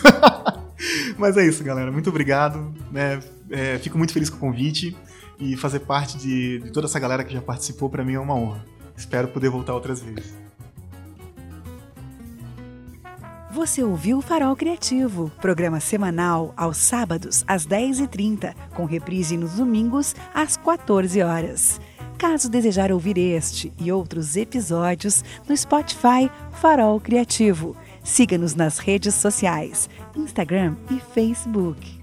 Mas 1.17 1.37
é 1.37 1.45
isso, 1.45 1.63
galera. 1.63 1.91
Muito 1.91 2.09
obrigado. 2.09 2.73
Né? 2.91 3.19
É, 3.49 3.77
fico 3.77 3.97
muito 3.97 4.11
feliz 4.11 4.29
com 4.29 4.37
o 4.37 4.39
convite. 4.39 4.97
E 5.39 5.57
fazer 5.57 5.79
parte 5.79 6.17
de, 6.17 6.59
de 6.59 6.71
toda 6.71 6.85
essa 6.85 6.99
galera 6.99 7.23
que 7.23 7.33
já 7.33 7.41
participou, 7.41 7.89
para 7.89 8.03
mim, 8.03 8.13
é 8.13 8.19
uma 8.19 8.35
honra. 8.35 8.63
Espero 9.01 9.29
poder 9.29 9.49
voltar 9.49 9.73
outras 9.73 9.99
vezes. 9.99 10.31
Você 13.49 13.83
ouviu 13.83 14.19
o 14.19 14.21
Farol 14.21 14.55
Criativo, 14.55 15.31
programa 15.41 15.79
semanal 15.79 16.53
aos 16.55 16.77
sábados 16.77 17.43
às 17.47 17.65
10h30, 17.65 18.53
com 18.75 18.85
reprise 18.85 19.35
nos 19.37 19.55
domingos 19.55 20.15
às 20.33 20.55
14 20.55 21.19
horas. 21.23 21.81
Caso 22.17 22.47
desejar 22.47 22.91
ouvir 22.91 23.17
este 23.17 23.73
e 23.79 23.91
outros 23.91 24.35
episódios 24.35 25.25
no 25.49 25.57
Spotify 25.57 26.29
Farol 26.61 26.99
Criativo, 26.99 27.75
siga-nos 28.03 28.53
nas 28.53 28.77
redes 28.77 29.15
sociais, 29.15 29.89
Instagram 30.15 30.75
e 30.91 30.99
Facebook. 30.99 32.00